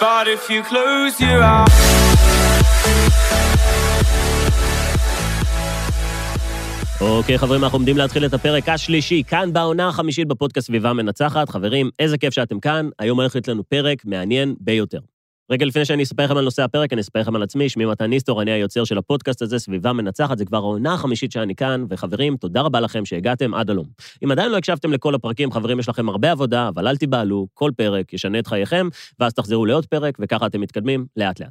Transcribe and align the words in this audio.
But 0.00 0.28
if 0.28 0.50
you 0.50 0.62
close 0.62 1.20
your 1.20 1.42
eyes 1.42 1.96
אוקיי, 7.00 7.38
חברים, 7.38 7.64
אנחנו 7.64 7.76
עומדים 7.76 7.96
להתחיל 7.96 8.26
את 8.26 8.34
הפרק 8.34 8.68
השלישי, 8.68 9.22
כאן 9.28 9.52
בעונה 9.52 9.88
החמישית 9.88 10.28
בפודקאסט 10.28 10.66
סביבה 10.66 10.92
מנצחת. 10.92 11.48
חברים, 11.48 11.90
איזה 11.98 12.18
כיף 12.18 12.34
שאתם 12.34 12.60
כאן, 12.60 12.88
היום 12.98 13.20
הולך 13.20 13.34
להיות 13.34 13.48
לנו 13.48 13.62
פרק 13.68 14.04
מעניין 14.04 14.54
ביותר. 14.60 14.98
רגע 15.50 15.66
לפני 15.66 15.84
שאני 15.84 16.02
אספר 16.02 16.24
לכם 16.24 16.36
על 16.36 16.44
נושא 16.44 16.62
הפרק, 16.62 16.92
אני 16.92 17.00
אספר 17.00 17.20
לכם 17.20 17.36
על 17.36 17.42
עצמי, 17.42 17.68
שמי 17.68 17.84
מתן 17.84 18.04
ניסטור, 18.04 18.42
אני 18.42 18.50
היוצר 18.50 18.84
של 18.84 18.98
הפודקאסט 18.98 19.42
הזה, 19.42 19.58
סביבה 19.58 19.92
מנצחת, 19.92 20.38
זה 20.38 20.44
כבר 20.44 20.56
העונה 20.56 20.94
החמישית 20.94 21.32
שאני 21.32 21.54
כאן, 21.54 21.84
וחברים, 21.90 22.36
תודה 22.36 22.60
רבה 22.60 22.80
לכם 22.80 23.04
שהגעתם 23.04 23.54
עד 23.54 23.70
הלום. 23.70 23.86
אם 24.24 24.30
עדיין 24.30 24.52
לא 24.52 24.56
הקשבתם 24.56 24.92
לכל 24.92 25.14
הפרקים, 25.14 25.52
חברים, 25.52 25.78
יש 25.80 25.88
לכם 25.88 26.08
הרבה 26.08 26.30
עבודה, 26.30 26.68
אבל 26.68 26.88
אל 26.88 26.96
תיבהלו, 26.96 27.46
כל 27.54 27.70
פרק 27.76 28.12
ישנה 28.12 28.38
את 28.38 28.46
חייכם, 28.46 28.88
ואז 29.20 29.34
תחזרו 29.34 29.66
לעוד 29.66 29.86
פרק, 29.86 30.18
וככה 30.20 30.46
אתם 30.46 30.60
מתקדמים 30.60 31.06
לאט-לאט. 31.16 31.50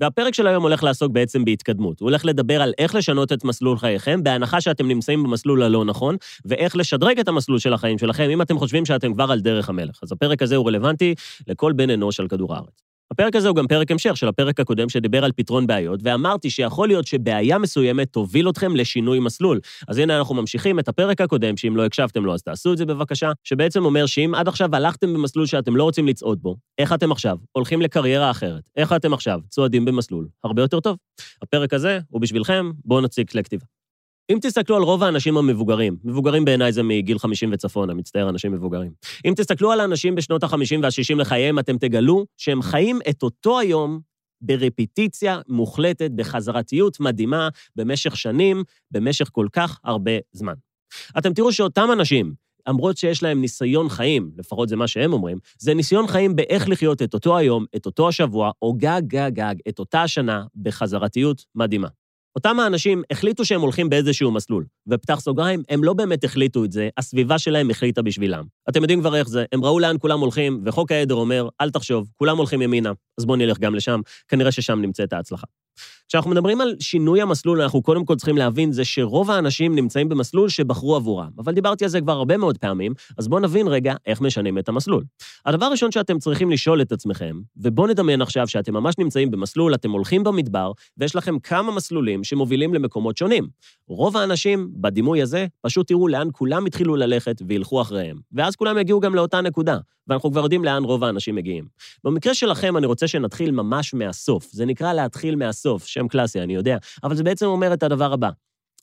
והפרק 0.00 0.34
של 0.34 0.46
היום 0.46 0.62
הולך 0.62 0.84
לעסוק 0.84 1.12
בעצם 1.12 1.44
בהתקדמות. 1.44 2.00
הוא 2.00 2.08
הולך 2.08 2.24
לדבר 2.24 2.62
על 2.62 2.72
איך 2.78 2.94
לשנות 2.94 3.32
את 3.32 3.44
מסלול 3.44 3.78
חייכם, 3.78 4.22
בהנחה 4.22 4.60
שאתם 4.60 4.88
נמצאים 4.88 5.22
במסלול 5.22 5.62
הלא 5.62 5.84
נכון, 5.84 6.16
ואיך 6.44 6.76
לשדרג 6.76 7.18
את 7.18 7.28
המסלול 7.28 7.58
של 7.58 7.72
החיים 7.72 7.98
שלכם, 7.98 8.30
אם 8.30 8.42
אתם 8.42 8.58
חושבים 8.58 8.84
שאתם 8.84 9.14
כבר 9.14 9.32
על 9.32 9.40
דרך 9.40 9.68
המלך. 9.68 9.98
אז 10.02 10.12
הפרק 10.12 10.42
הזה 10.42 10.56
הוא 10.56 10.66
רלוונטי 10.66 11.14
לכל 11.48 11.72
בן 11.72 11.90
אנוש 11.90 12.20
על 12.20 12.28
כדור 12.28 12.54
הארץ. 12.54 12.85
הפרק 13.10 13.36
הזה 13.36 13.48
הוא 13.48 13.56
גם 13.56 13.66
פרק 13.66 13.90
המשך 13.90 14.16
של 14.16 14.28
הפרק 14.28 14.60
הקודם 14.60 14.88
שדיבר 14.88 15.24
על 15.24 15.32
פתרון 15.32 15.66
בעיות, 15.66 16.00
ואמרתי 16.02 16.50
שיכול 16.50 16.88
להיות 16.88 17.06
שבעיה 17.06 17.58
מסוימת 17.58 18.12
תוביל 18.12 18.48
אתכם 18.48 18.76
לשינוי 18.76 19.18
מסלול. 19.18 19.60
אז 19.88 19.98
הנה 19.98 20.18
אנחנו 20.18 20.34
ממשיכים 20.34 20.78
את 20.78 20.88
הפרק 20.88 21.20
הקודם, 21.20 21.56
שאם 21.56 21.76
לא 21.76 21.84
הקשבתם 21.84 22.24
לו 22.24 22.34
אז 22.34 22.42
תעשו 22.42 22.72
את 22.72 22.78
זה 22.78 22.86
בבקשה, 22.86 23.32
שבעצם 23.44 23.84
אומר 23.84 24.06
שאם 24.06 24.34
עד 24.34 24.48
עכשיו 24.48 24.76
הלכתם 24.76 25.14
במסלול 25.14 25.46
שאתם 25.46 25.76
לא 25.76 25.82
רוצים 25.82 26.08
לצעוד 26.08 26.42
בו, 26.42 26.56
איך 26.78 26.92
אתם 26.92 27.12
עכשיו 27.12 27.36
הולכים 27.52 27.82
לקריירה 27.82 28.30
אחרת? 28.30 28.68
איך 28.76 28.92
אתם 28.92 29.12
עכשיו 29.12 29.40
צועדים 29.48 29.84
במסלול 29.84 30.28
הרבה 30.44 30.62
יותר 30.62 30.80
טוב? 30.80 30.96
הפרק 31.42 31.74
הזה 31.74 31.98
הוא 32.08 32.20
בשבילכם, 32.20 32.70
בואו 32.84 33.00
נציג 33.00 33.30
כלי 33.30 33.44
כתיבה. 33.44 33.75
אם 34.32 34.38
תסתכלו 34.42 34.76
על 34.76 34.82
רוב 34.82 35.02
האנשים 35.02 35.36
המבוגרים, 35.36 35.96
מבוגרים 36.04 36.44
בעיניי 36.44 36.72
זה 36.72 36.82
מגיל 36.82 37.18
50 37.18 37.50
וצפון, 37.52 37.90
אני 37.90 37.98
מצטער, 37.98 38.28
אנשים 38.28 38.52
מבוגרים. 38.52 38.92
אם 39.24 39.32
תסתכלו 39.36 39.72
על 39.72 39.80
האנשים 39.80 40.14
בשנות 40.14 40.42
ה-50 40.44 40.78
וה-60 40.82 41.16
לחייהם, 41.16 41.58
אתם 41.58 41.78
תגלו 41.78 42.26
שהם 42.36 42.62
חיים 42.62 42.98
את 43.10 43.22
אותו 43.22 43.58
היום 43.58 44.00
ברפיטיציה 44.40 45.40
מוחלטת, 45.48 46.10
בחזרתיות 46.10 47.00
מדהימה, 47.00 47.48
במשך 47.76 48.16
שנים, 48.16 48.64
במשך 48.90 49.28
כל 49.32 49.46
כך 49.52 49.80
הרבה 49.84 50.12
זמן. 50.32 50.54
אתם 51.18 51.32
תראו 51.32 51.52
שאותם 51.52 51.88
אנשים, 51.92 52.34
למרות 52.68 52.96
שיש 52.96 53.22
להם 53.22 53.40
ניסיון 53.40 53.88
חיים, 53.88 54.30
לפחות 54.36 54.68
זה 54.68 54.76
מה 54.76 54.88
שהם 54.88 55.12
אומרים, 55.12 55.38
זה 55.58 55.74
ניסיון 55.74 56.06
חיים 56.06 56.36
באיך 56.36 56.68
לחיות 56.68 57.02
את 57.02 57.14
אותו 57.14 57.36
היום, 57.36 57.64
את 57.76 57.86
אותו 57.86 58.08
השבוע, 58.08 58.50
או 58.62 58.74
גג 58.74 59.02
גג 59.06 59.30
גג, 59.34 59.54
את 59.68 59.78
אותה 59.78 60.02
השנה, 60.02 60.44
בחזרתיות 60.62 61.44
מדהימה. 61.54 61.88
אותם 62.36 62.60
האנשים 62.60 63.02
החליטו 63.10 63.44
שהם 63.44 63.60
הולכים 63.60 63.88
באיזשהו 63.90 64.30
מסלול, 64.30 64.64
ופתח 64.88 65.20
סוגריים, 65.20 65.62
הם 65.68 65.84
לא 65.84 65.92
באמת 65.92 66.24
החליטו 66.24 66.64
את 66.64 66.72
זה, 66.72 66.88
הסביבה 66.96 67.38
שלהם 67.38 67.70
החליטה 67.70 68.02
בשבילם. 68.02 68.44
אתם 68.68 68.82
יודעים 68.82 69.00
כבר 69.00 69.16
איך 69.16 69.28
זה, 69.28 69.44
הם 69.52 69.64
ראו 69.64 69.78
לאן 69.78 69.96
כולם 70.00 70.20
הולכים, 70.20 70.62
וחוק 70.64 70.92
העדר 70.92 71.14
אומר, 71.14 71.48
אל 71.60 71.70
תחשוב, 71.70 72.08
כולם 72.16 72.36
הולכים 72.36 72.62
ימינה, 72.62 72.92
אז 73.18 73.24
בואו 73.24 73.36
נלך 73.36 73.58
גם 73.58 73.74
לשם, 73.74 74.00
כנראה 74.28 74.52
ששם 74.52 74.80
נמצאת 74.80 75.12
ההצלחה. 75.12 75.46
כשאנחנו 76.08 76.30
מדברים 76.30 76.60
על 76.60 76.74
שינוי 76.80 77.20
המסלול, 77.20 77.62
אנחנו 77.62 77.82
קודם 77.82 78.04
כל 78.04 78.14
צריכים 78.16 78.36
להבין 78.36 78.72
זה 78.72 78.84
שרוב 78.84 79.30
האנשים 79.30 79.74
נמצאים 79.74 80.08
במסלול 80.08 80.48
שבחרו 80.48 80.96
עבורם. 80.96 81.30
אבל 81.38 81.52
דיברתי 81.52 81.84
על 81.84 81.90
זה 81.90 82.00
כבר 82.00 82.12
הרבה 82.12 82.36
מאוד 82.36 82.58
פעמים, 82.58 82.94
אז 83.18 83.28
בואו 83.28 83.40
נבין 83.40 83.68
רגע 83.68 83.94
איך 84.06 84.20
משנים 84.20 84.58
את 84.58 84.68
המסלול. 84.68 85.04
הדבר 85.46 85.66
הראשון 85.66 85.92
שאתם 85.92 86.18
צריכים 86.18 86.50
לשאול 86.50 86.82
את 86.82 86.92
עצמכם, 86.92 87.40
ובואו 87.56 87.86
נדמיין 87.86 88.22
עכשיו 88.22 88.48
שאתם 88.48 88.74
ממש 88.74 88.94
נמצאים 88.98 89.30
במסלול, 89.30 89.74
אתם 89.74 89.90
הולכים 89.90 90.24
במדבר, 90.24 90.72
ויש 90.98 91.16
לכם 91.16 91.38
כמה 91.38 91.72
מסלולים 91.72 92.24
שמובילים 92.24 92.74
למקומות 92.74 93.16
שונים. 93.16 93.48
רוב 93.88 94.16
האנשים, 94.16 94.68
בדימוי 94.76 95.22
הזה, 95.22 95.46
פשוט 95.62 95.88
תראו 95.88 96.08
לאן 96.08 96.28
כולם 96.32 96.66
התחילו 96.66 96.96
ללכת 96.96 97.42
וילכו 97.48 97.82
אחריהם. 97.82 98.16
ואז 98.32 98.56
כולם 98.56 98.78
יגיעו 98.78 99.00
גם 99.00 99.14
לאותה 99.14 99.40
נקודה, 99.40 99.78
ואנחנו 100.08 100.30
כבר 100.30 100.42
יודעים 100.42 100.64
לאן 100.64 100.84
רוב 100.84 101.04
האנשים 101.04 101.34
מגיעים. 101.34 101.64
במקרה 102.04 102.34
שלכם, 102.34 102.76
אני 102.76 102.86
רוצה 102.86 103.08
שנתחיל 103.08 103.50
ממש 103.50 103.94
מהסוף. 103.94 104.48
זה 104.52 104.66
נקרא 104.66 104.92
להתחיל 104.92 105.36
מהסוף, 105.36 105.86
שם 105.98 106.08
קלאסי, 106.08 106.40
אני 106.40 106.54
יודע, 106.54 106.76
אבל 107.04 107.16
זה 107.16 107.24
בעצם 107.24 107.46
אומר 107.46 107.74
את 107.74 107.82
הדבר 107.82 108.12
הבא: 108.12 108.30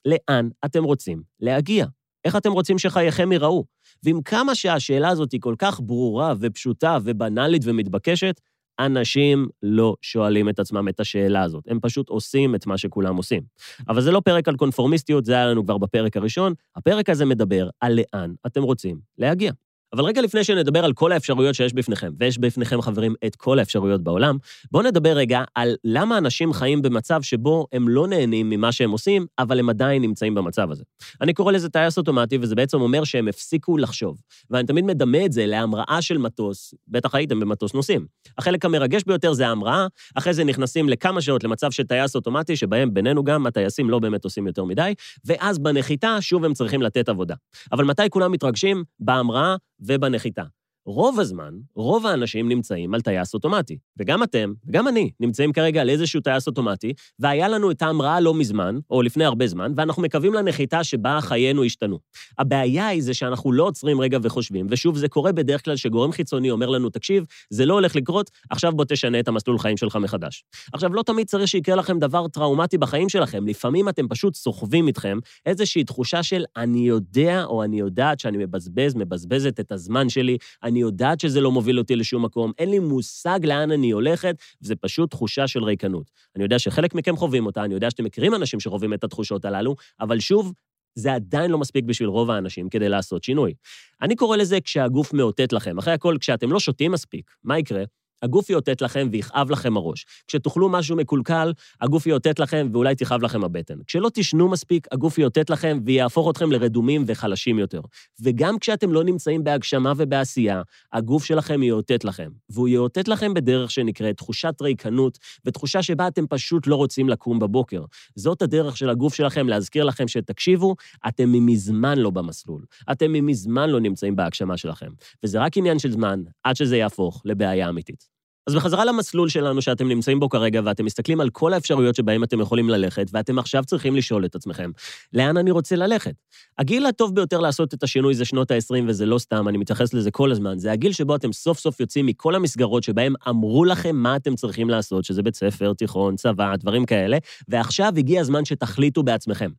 לאן 0.05 0.49
אתם 0.65 0.83
רוצים 0.83 1.23
להגיע? 1.39 1.85
איך 2.25 2.35
אתם 2.35 2.51
רוצים 2.51 2.79
שחייכם 2.79 3.31
ייראו? 3.31 3.65
ועם 4.03 4.21
כמה 4.21 4.55
שהשאלה 4.55 5.09
הזאת 5.09 5.31
היא 5.31 5.41
כל 5.41 5.55
כך 5.57 5.79
ברורה 5.83 6.33
ופשוטה 6.39 6.97
ובנאלית 7.03 7.61
ומתבקשת, 7.65 8.41
אנשים 8.79 9.47
לא 9.63 9.95
שואלים 10.01 10.49
את 10.49 10.59
עצמם 10.59 10.87
את 10.89 10.99
השאלה 10.99 11.43
הזאת, 11.43 11.63
הם 11.67 11.79
פשוט 11.81 12.09
עושים 12.09 12.55
את 12.55 12.67
מה 12.67 12.77
שכולם 12.77 13.15
עושים. 13.15 13.41
אבל 13.87 14.01
זה 14.01 14.11
לא 14.11 14.19
פרק 14.19 14.47
על 14.47 14.55
קונפורמיסטיות, 14.55 15.25
זה 15.25 15.33
היה 15.33 15.45
לנו 15.45 15.63
כבר 15.63 15.77
בפרק 15.77 16.17
הראשון. 16.17 16.53
הפרק 16.75 17.09
הזה 17.09 17.25
מדבר 17.25 17.69
על 17.79 17.99
לאן 17.99 18.33
אתם 18.45 18.63
רוצים 18.63 18.99
להגיע. 19.17 19.51
אבל 19.93 20.03
רגע 20.03 20.21
לפני 20.21 20.43
שנדבר 20.43 20.85
על 20.85 20.93
כל 20.93 21.11
האפשרויות 21.11 21.55
שיש 21.55 21.73
בפניכם, 21.73 22.11
ויש 22.19 22.37
בפניכם, 22.37 22.81
חברים, 22.81 23.15
את 23.25 23.35
כל 23.35 23.59
האפשרויות 23.59 24.03
בעולם, 24.03 24.37
בואו 24.71 24.83
נדבר 24.83 25.09
רגע 25.09 25.43
על 25.55 25.75
למה 25.83 26.17
אנשים 26.17 26.53
חיים 26.53 26.81
במצב 26.81 27.21
שבו 27.21 27.67
הם 27.71 27.89
לא 27.89 28.07
נהנים 28.07 28.49
ממה 28.49 28.71
שהם 28.71 28.91
עושים, 28.91 29.25
אבל 29.39 29.59
הם 29.59 29.69
עדיין 29.69 30.01
נמצאים 30.01 30.35
במצב 30.35 30.71
הזה. 30.71 30.83
אני 31.21 31.33
קורא 31.33 31.51
לזה 31.51 31.69
טייס 31.69 31.97
אוטומטי, 31.97 32.37
וזה 32.41 32.55
בעצם 32.55 32.81
אומר 32.81 33.03
שהם 33.03 33.27
הפסיקו 33.27 33.77
לחשוב. 33.77 34.17
ואני 34.49 34.67
תמיד 34.67 34.85
מדמה 34.85 35.25
את 35.25 35.31
זה 35.31 35.45
להמראה 35.45 36.01
של 36.01 36.17
מטוס, 36.17 36.73
בטח 36.87 37.15
הייתם 37.15 37.39
במטוס 37.39 37.73
נוסעים. 37.73 38.05
החלק 38.37 38.65
המרגש 38.65 39.03
ביותר 39.07 39.33
זה 39.33 39.47
ההמראה, 39.47 39.87
אחרי 40.15 40.33
זה 40.33 40.43
נכנסים 40.43 40.89
לכמה 40.89 41.21
שעות 41.21 41.43
למצב 41.43 41.71
של 41.71 41.83
טייס 41.83 42.15
אוטומטי, 42.15 42.55
שבהם 42.55 42.93
בינינו 42.93 43.23
גם 43.23 43.47
הטייסים 43.47 43.89
לא 43.89 43.99
באמת 43.99 44.23
עושים 44.23 44.47
יותר 44.47 44.63
מדי, 44.63 44.93
ואז 45.25 45.59
בנחיתה 45.59 46.17
שוב 46.21 46.45
הם 46.45 46.53
צריכים 46.53 46.81
לתת 46.81 47.09
עבודה. 47.09 47.35
אבל 47.71 47.85
מתי 47.85 48.09
כולם 48.09 48.31
מתרגשים? 48.31 48.83
בהמראה 48.99 49.55
ובנחיתה. 49.87 50.43
רוב 50.85 51.19
הזמן, 51.19 51.53
רוב 51.75 52.05
האנשים 52.05 52.49
נמצאים 52.49 52.93
על 52.93 53.01
טייס 53.01 53.33
אוטומטי. 53.33 53.77
וגם 53.97 54.23
אתם, 54.23 54.53
וגם 54.67 54.87
אני, 54.87 55.11
נמצאים 55.19 55.53
כרגע 55.53 55.81
על 55.81 55.89
איזשהו 55.89 56.21
טייס 56.21 56.47
אוטומטי, 56.47 56.93
והיה 57.19 57.47
לנו 57.47 57.71
את 57.71 57.81
ההמראה 57.81 58.19
לא 58.19 58.33
מזמן, 58.33 58.79
או 58.89 59.01
לפני 59.01 59.25
הרבה 59.25 59.47
זמן, 59.47 59.71
ואנחנו 59.75 60.01
מקווים 60.01 60.33
לנחיתה 60.33 60.83
שבה 60.83 61.19
חיינו 61.21 61.63
השתנו. 61.63 61.99
הבעיה 62.37 62.87
היא 62.87 63.03
זה 63.03 63.13
שאנחנו 63.13 63.51
לא 63.51 63.63
עוצרים 63.63 64.01
רגע 64.01 64.17
וחושבים, 64.21 64.67
ושוב, 64.69 64.97
זה 64.97 65.07
קורה 65.07 65.31
בדרך 65.31 65.65
כלל 65.65 65.75
שגורם 65.75 66.11
חיצוני 66.11 66.51
אומר 66.51 66.69
לנו, 66.69 66.89
תקשיב, 66.89 67.25
זה 67.49 67.65
לא 67.65 67.73
הולך 67.73 67.95
לקרות, 67.95 68.31
עכשיו 68.49 68.71
בוא 68.71 68.85
תשנה 68.85 69.19
את 69.19 69.27
המסלול 69.27 69.59
חיים 69.59 69.77
שלך 69.77 69.95
מחדש. 69.95 70.43
עכשיו, 70.73 70.93
לא 70.93 71.03
תמיד 71.03 71.27
צריך 71.27 71.47
שיקרה 71.47 71.75
לכם 71.75 71.99
דבר 71.99 72.27
טראומטי 72.27 72.77
בחיים 72.77 73.09
שלכם, 73.09 73.47
לפעמים 73.47 73.89
אתם 73.89 74.07
פשוט 74.07 74.35
סוחבים 74.35 74.87
איתכם 74.87 75.19
איזושהי 75.45 75.83
תחושה 75.83 76.23
של 76.23 76.43
אני 76.57 76.87
יודע 76.87 77.43
או 77.43 77.63
אני 77.63 77.79
יודעת 77.79 78.19
שאני 78.19 78.37
מבזבז, 78.37 78.95
מבזבזת 78.95 79.59
את 79.59 79.71
הזמן 79.71 80.09
שלי, 80.09 80.37
יודעת 80.79 81.19
שזה 81.19 81.41
לא 81.41 81.51
מוביל 81.51 81.79
אותי 81.79 81.95
לשום 81.95 82.25
מקום, 82.25 82.51
אין 82.57 82.69
לי 82.69 82.79
מושג 82.79 83.39
לאן 83.43 83.71
אני 83.71 83.91
הולכת, 83.91 84.35
וזה 84.61 84.75
פשוט 84.75 85.11
תחושה 85.11 85.47
של 85.47 85.63
ריקנות. 85.63 86.11
אני 86.35 86.43
יודע 86.43 86.59
שחלק 86.59 86.95
מכם 86.95 87.15
חווים 87.15 87.45
אותה, 87.45 87.63
אני 87.63 87.73
יודע 87.73 87.89
שאתם 87.89 88.03
מכירים 88.03 88.35
אנשים 88.35 88.59
שחווים 88.59 88.93
את 88.93 89.03
התחושות 89.03 89.45
הללו, 89.45 89.75
אבל 89.99 90.19
שוב, 90.19 90.53
זה 90.95 91.13
עדיין 91.13 91.51
לא 91.51 91.57
מספיק 91.57 91.85
בשביל 91.85 92.09
רוב 92.09 92.31
האנשים 92.31 92.69
כדי 92.69 92.89
לעשות 92.89 93.23
שינוי. 93.23 93.53
אני 94.01 94.15
קורא 94.15 94.37
לזה 94.37 94.61
כשהגוף 94.61 95.13
מאותת 95.13 95.53
לכם. 95.53 95.77
אחרי 95.77 95.93
הכל, 95.93 96.17
כשאתם 96.19 96.51
לא 96.51 96.59
שותים 96.59 96.91
מספיק, 96.91 97.31
מה 97.43 97.59
יקרה? 97.59 97.83
הגוף 98.23 98.49
יאותת 98.49 98.81
לכם 98.81 99.07
ויכאב 99.11 99.51
לכם 99.51 99.77
הראש. 99.77 100.05
כשתאכלו 100.27 100.69
משהו 100.69 100.95
מקולקל, 100.95 101.53
הגוף 101.81 102.07
יאותת 102.07 102.39
לכם 102.39 102.69
ואולי 102.73 102.95
תכאב 102.95 103.23
לכם 103.23 103.43
הבטן. 103.43 103.75
כשלא 103.87 104.09
תשנו 104.13 104.49
מספיק, 104.49 104.87
הגוף 104.91 105.17
יאותת 105.17 105.49
לכם 105.49 105.79
ויהפוך 105.85 106.29
אתכם 106.29 106.51
לרדומים 106.51 107.03
וחלשים 107.07 107.59
יותר. 107.59 107.81
וגם 108.21 108.59
כשאתם 108.59 108.93
לא 108.93 109.03
נמצאים 109.03 109.43
בהגשמה 109.43 109.93
ובעשייה, 109.97 110.61
הגוף 110.93 111.23
שלכם 111.25 111.63
יאותת 111.63 112.03
לכם. 112.03 112.29
והוא 112.49 112.67
יאותת 112.67 113.07
לכם 113.07 113.33
בדרך 113.33 113.71
שנקראת 113.71 114.17
תחושת 114.17 114.61
ריקנות, 114.61 115.17
ותחושה 115.45 115.83
שבה 115.83 116.07
אתם 116.07 116.27
פשוט 116.27 116.67
לא 116.67 116.75
רוצים 116.75 117.09
לקום 117.09 117.39
בבוקר. 117.39 117.83
זאת 118.15 118.41
הדרך 118.41 118.77
של 118.77 118.89
הגוף 118.89 119.13
שלכם 119.13 119.47
להזכיר 119.47 119.83
לכם 119.83 120.07
שתקשיבו, 120.07 120.75
אתם 121.07 121.45
מזמן 121.45 121.97
לא 121.97 122.09
במסלול. 122.09 122.65
אתם 122.91 123.13
מזמן 123.25 123.69
לא 123.69 123.79
נמצאים 123.79 124.15
בהגשמה 124.15 124.57
שלכם. 124.57 124.89
וזה 125.23 125.39
רק 125.39 125.57
עניין 125.57 125.79
של 125.79 125.91
זמן 125.91 126.23
עד 126.43 126.55
שזה 126.55 126.77
יהפוך 126.77 127.21
לבעיה 127.25 127.69
אמיתית. 127.69 128.12
אז 128.47 128.55
בחזרה 128.55 128.85
למסלול 128.85 129.29
שלנו 129.29 129.61
שאתם 129.61 129.87
נמצאים 129.87 130.19
בו 130.19 130.29
כרגע, 130.29 130.61
ואתם 130.65 130.85
מסתכלים 130.85 131.21
על 131.21 131.29
כל 131.29 131.53
האפשרויות 131.53 131.95
שבהן 131.95 132.23
אתם 132.23 132.39
יכולים 132.39 132.69
ללכת, 132.69 133.07
ואתם 133.13 133.39
עכשיו 133.39 133.63
צריכים 133.63 133.95
לשאול 133.95 134.25
את 134.25 134.35
עצמכם, 134.35 134.71
לאן 135.13 135.37
אני 135.37 135.51
רוצה 135.51 135.75
ללכת? 135.75 136.13
הגיל 136.57 136.85
הטוב 136.85 137.15
ביותר 137.15 137.39
לעשות 137.39 137.73
את 137.73 137.83
השינוי 137.83 138.13
זה 138.13 138.25
שנות 138.25 138.51
ה-20, 138.51 138.83
וזה 138.87 139.05
לא 139.05 139.17
סתם, 139.17 139.47
אני 139.47 139.57
מתייחס 139.57 139.93
לזה 139.93 140.11
כל 140.11 140.31
הזמן. 140.31 140.57
זה 140.57 140.71
הגיל 140.71 140.91
שבו 140.91 141.15
אתם 141.15 141.33
סוף 141.33 141.59
סוף 141.59 141.79
יוצאים 141.79 142.05
מכל 142.05 142.35
המסגרות 142.35 142.83
שבהן 142.83 143.13
אמרו 143.29 143.65
לכם 143.65 143.95
מה 143.95 144.15
אתם 144.15 144.35
צריכים 144.35 144.69
לעשות, 144.69 145.05
שזה 145.05 145.23
בית 145.23 145.35
ספר, 145.35 145.73
תיכון, 145.73 146.15
צבא, 146.15 146.55
דברים 146.55 146.85
כאלה, 146.85 147.17
ועכשיו 147.47 147.93
הגיע 147.97 148.21
הזמן 148.21 148.45
שתחליטו 148.45 149.03
בעצמכם. 149.03 149.49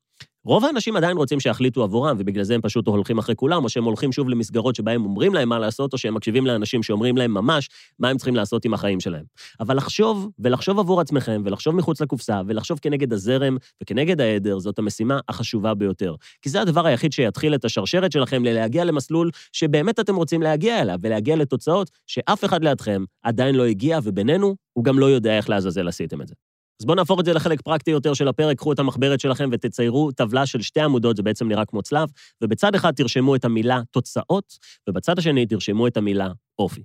רוב 0.46 0.64
האנשים 0.64 0.96
עדיין 0.96 1.17
רוצים 1.17 1.41
שיחליטו 1.41 1.82
עבורם, 1.82 2.17
ובגלל 2.19 2.44
זה 2.44 2.55
הם 2.55 2.61
פשוט 2.61 2.87
הולכים 2.87 3.19
אחרי 3.19 3.35
כולם, 3.35 3.64
או 3.64 3.69
שהם 3.69 3.85
הולכים 3.85 4.12
שוב 4.12 4.29
למסגרות 4.29 4.76
שבהם 4.76 5.05
אומרים 5.05 5.35
להם 5.35 5.49
מה 5.49 5.58
לעשות, 5.58 5.93
או 5.93 5.99
שהם 5.99 6.14
מקשיבים 6.14 6.46
לאנשים 6.46 6.82
שאומרים 6.82 7.17
להם 7.17 7.35
ממש 7.35 7.69
מה 7.99 8.08
הם 8.08 8.17
צריכים 8.17 8.37
לעשות 8.37 8.64
עם 8.64 8.75
החיים 8.75 9.00
שלהם. 9.00 9.25
אבל 9.61 9.76
לחשוב, 9.76 10.31
ולחשוב 10.38 10.79
עבור 10.79 11.00
עצמכם, 11.00 11.43
ולחשוב 11.44 11.76
מחוץ 11.76 12.00
לקופסה, 12.00 12.41
ולחשוב 12.46 12.79
כנגד 12.82 13.12
הזרם 13.12 13.56
וכנגד 13.82 14.20
העדר, 14.20 14.58
זאת 14.58 14.79
המשימה 14.79 15.20
החשובה 15.29 15.75
ביותר. 15.75 16.14
כי 16.43 16.49
זה 16.49 16.61
הדבר 16.61 16.87
היחיד 16.87 17.12
שיתחיל 17.12 17.55
את 17.55 17.64
השרשרת 17.64 18.12
שלכם 18.12 18.44
ללהגיע 18.44 18.85
למסלול 18.85 19.31
שבאמת 19.52 20.00
אתם 20.00 20.17
רוצים 20.17 20.43
להגיע 20.43 20.82
אליו, 20.82 20.99
ולהגיע 21.02 21.37
לתוצאות 21.37 21.91
שאף 22.06 22.44
אחד 22.44 22.64
לידכם 22.64 23.05
עדיין 23.23 23.55
לא 23.55 23.64
הגיע, 23.64 23.99
ובינינו, 24.02 24.56
הוא 24.73 24.85
גם 24.85 24.99
לא 24.99 25.06
יודע 25.06 25.37
איך 25.37 25.50
לעזאזל 25.50 25.88
עשיתם 25.88 26.23
את 26.23 26.29
זה. 26.29 26.35
אז 26.81 26.87
בואו 26.87 26.97
נהפוך 26.97 27.21
את 27.21 27.25
זה 27.25 27.32
לחלק 27.32 27.61
פרקטי 27.61 27.91
יותר 27.91 28.15
של 28.15 28.29
הפרק, 28.29 28.59
קחו 28.59 28.73
את 28.73 28.79
המחברת 28.79 29.21
שלכם 29.21 29.49
ותציירו 29.53 30.12
טבלה 30.12 30.47
של 30.47 30.62
שתי 30.62 30.81
עמודות, 30.81 31.17
זה 31.17 31.23
בעצם 31.23 31.49
נראה 31.49 31.65
כמו 31.65 31.82
צלב, 31.82 32.09
ובצד 32.43 32.75
אחד 32.75 32.94
תרשמו 32.94 33.37
את 33.37 33.44
המילה 33.44 33.81
תוצאות, 33.91 34.59
ובצד 34.88 35.19
השני 35.19 35.47
תרשמו 35.47 35.87
את 35.87 35.97
המילה 35.97 36.29
אופי. 36.59 36.82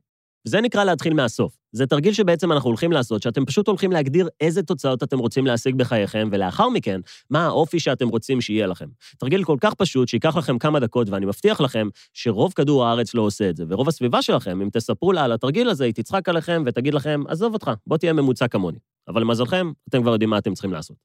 וזה 0.48 0.62
נקרא 0.62 0.84
להתחיל 0.84 1.14
מהסוף. 1.14 1.59
זה 1.72 1.86
תרגיל 1.86 2.14
שבעצם 2.14 2.52
אנחנו 2.52 2.70
הולכים 2.70 2.92
לעשות, 2.92 3.22
שאתם 3.22 3.46
פשוט 3.46 3.68
הולכים 3.68 3.92
להגדיר 3.92 4.28
איזה 4.42 4.64
תוצאות 4.64 5.04
אתם 5.04 5.20
רוצים 5.20 5.46
להשיג 5.46 5.76
בחייכם, 5.76 6.30
ולאחר 6.32 6.70
מכן, 6.70 7.02
מה 7.30 7.46
האופי 7.46 7.80
שאתם 7.80 8.08
רוצים 8.08 8.42
שיהיה 8.42 8.68
לכם. 8.68 8.88
תרגיל 9.18 9.44
כל 9.44 9.58
כך 9.62 9.74
פשוט, 9.74 10.08
שייקח 10.08 10.36
לכם 10.36 10.58
כמה 10.58 10.80
דקות, 10.80 11.10
ואני 11.10 11.26
מבטיח 11.26 11.62
לכם 11.62 11.88
שרוב 12.14 12.54
כדור 12.54 12.86
הארץ 12.86 13.14
לא 13.14 13.22
עושה 13.22 13.50
את 13.50 13.56
זה. 13.56 13.64
ורוב 13.70 13.88
הסביבה 13.88 14.22
שלכם, 14.22 14.62
אם 14.62 14.70
תספרו 14.70 15.14
לה 15.14 15.24
על 15.24 15.32
התרגיל 15.32 15.70
הזה, 15.70 15.84
היא 15.86 15.94
תצחק 15.94 16.30
עליכם 16.30 16.64
ותגיד 16.66 16.94
לכם, 16.94 17.24
עזוב 17.28 17.54
אותך, 17.54 17.72
בוא 17.88 17.98
תהיה 17.98 18.14
ממוצע 18.14 18.48
כמוני. 18.48 18.78
אבל 19.10 19.22
למזלכם, 19.22 19.72
אתם 19.90 20.02
כבר 20.02 20.12
יודעים 20.12 20.30
מה 20.30 20.38
אתם 20.38 20.54
צריכים 20.54 20.74
לעשות. 20.74 20.98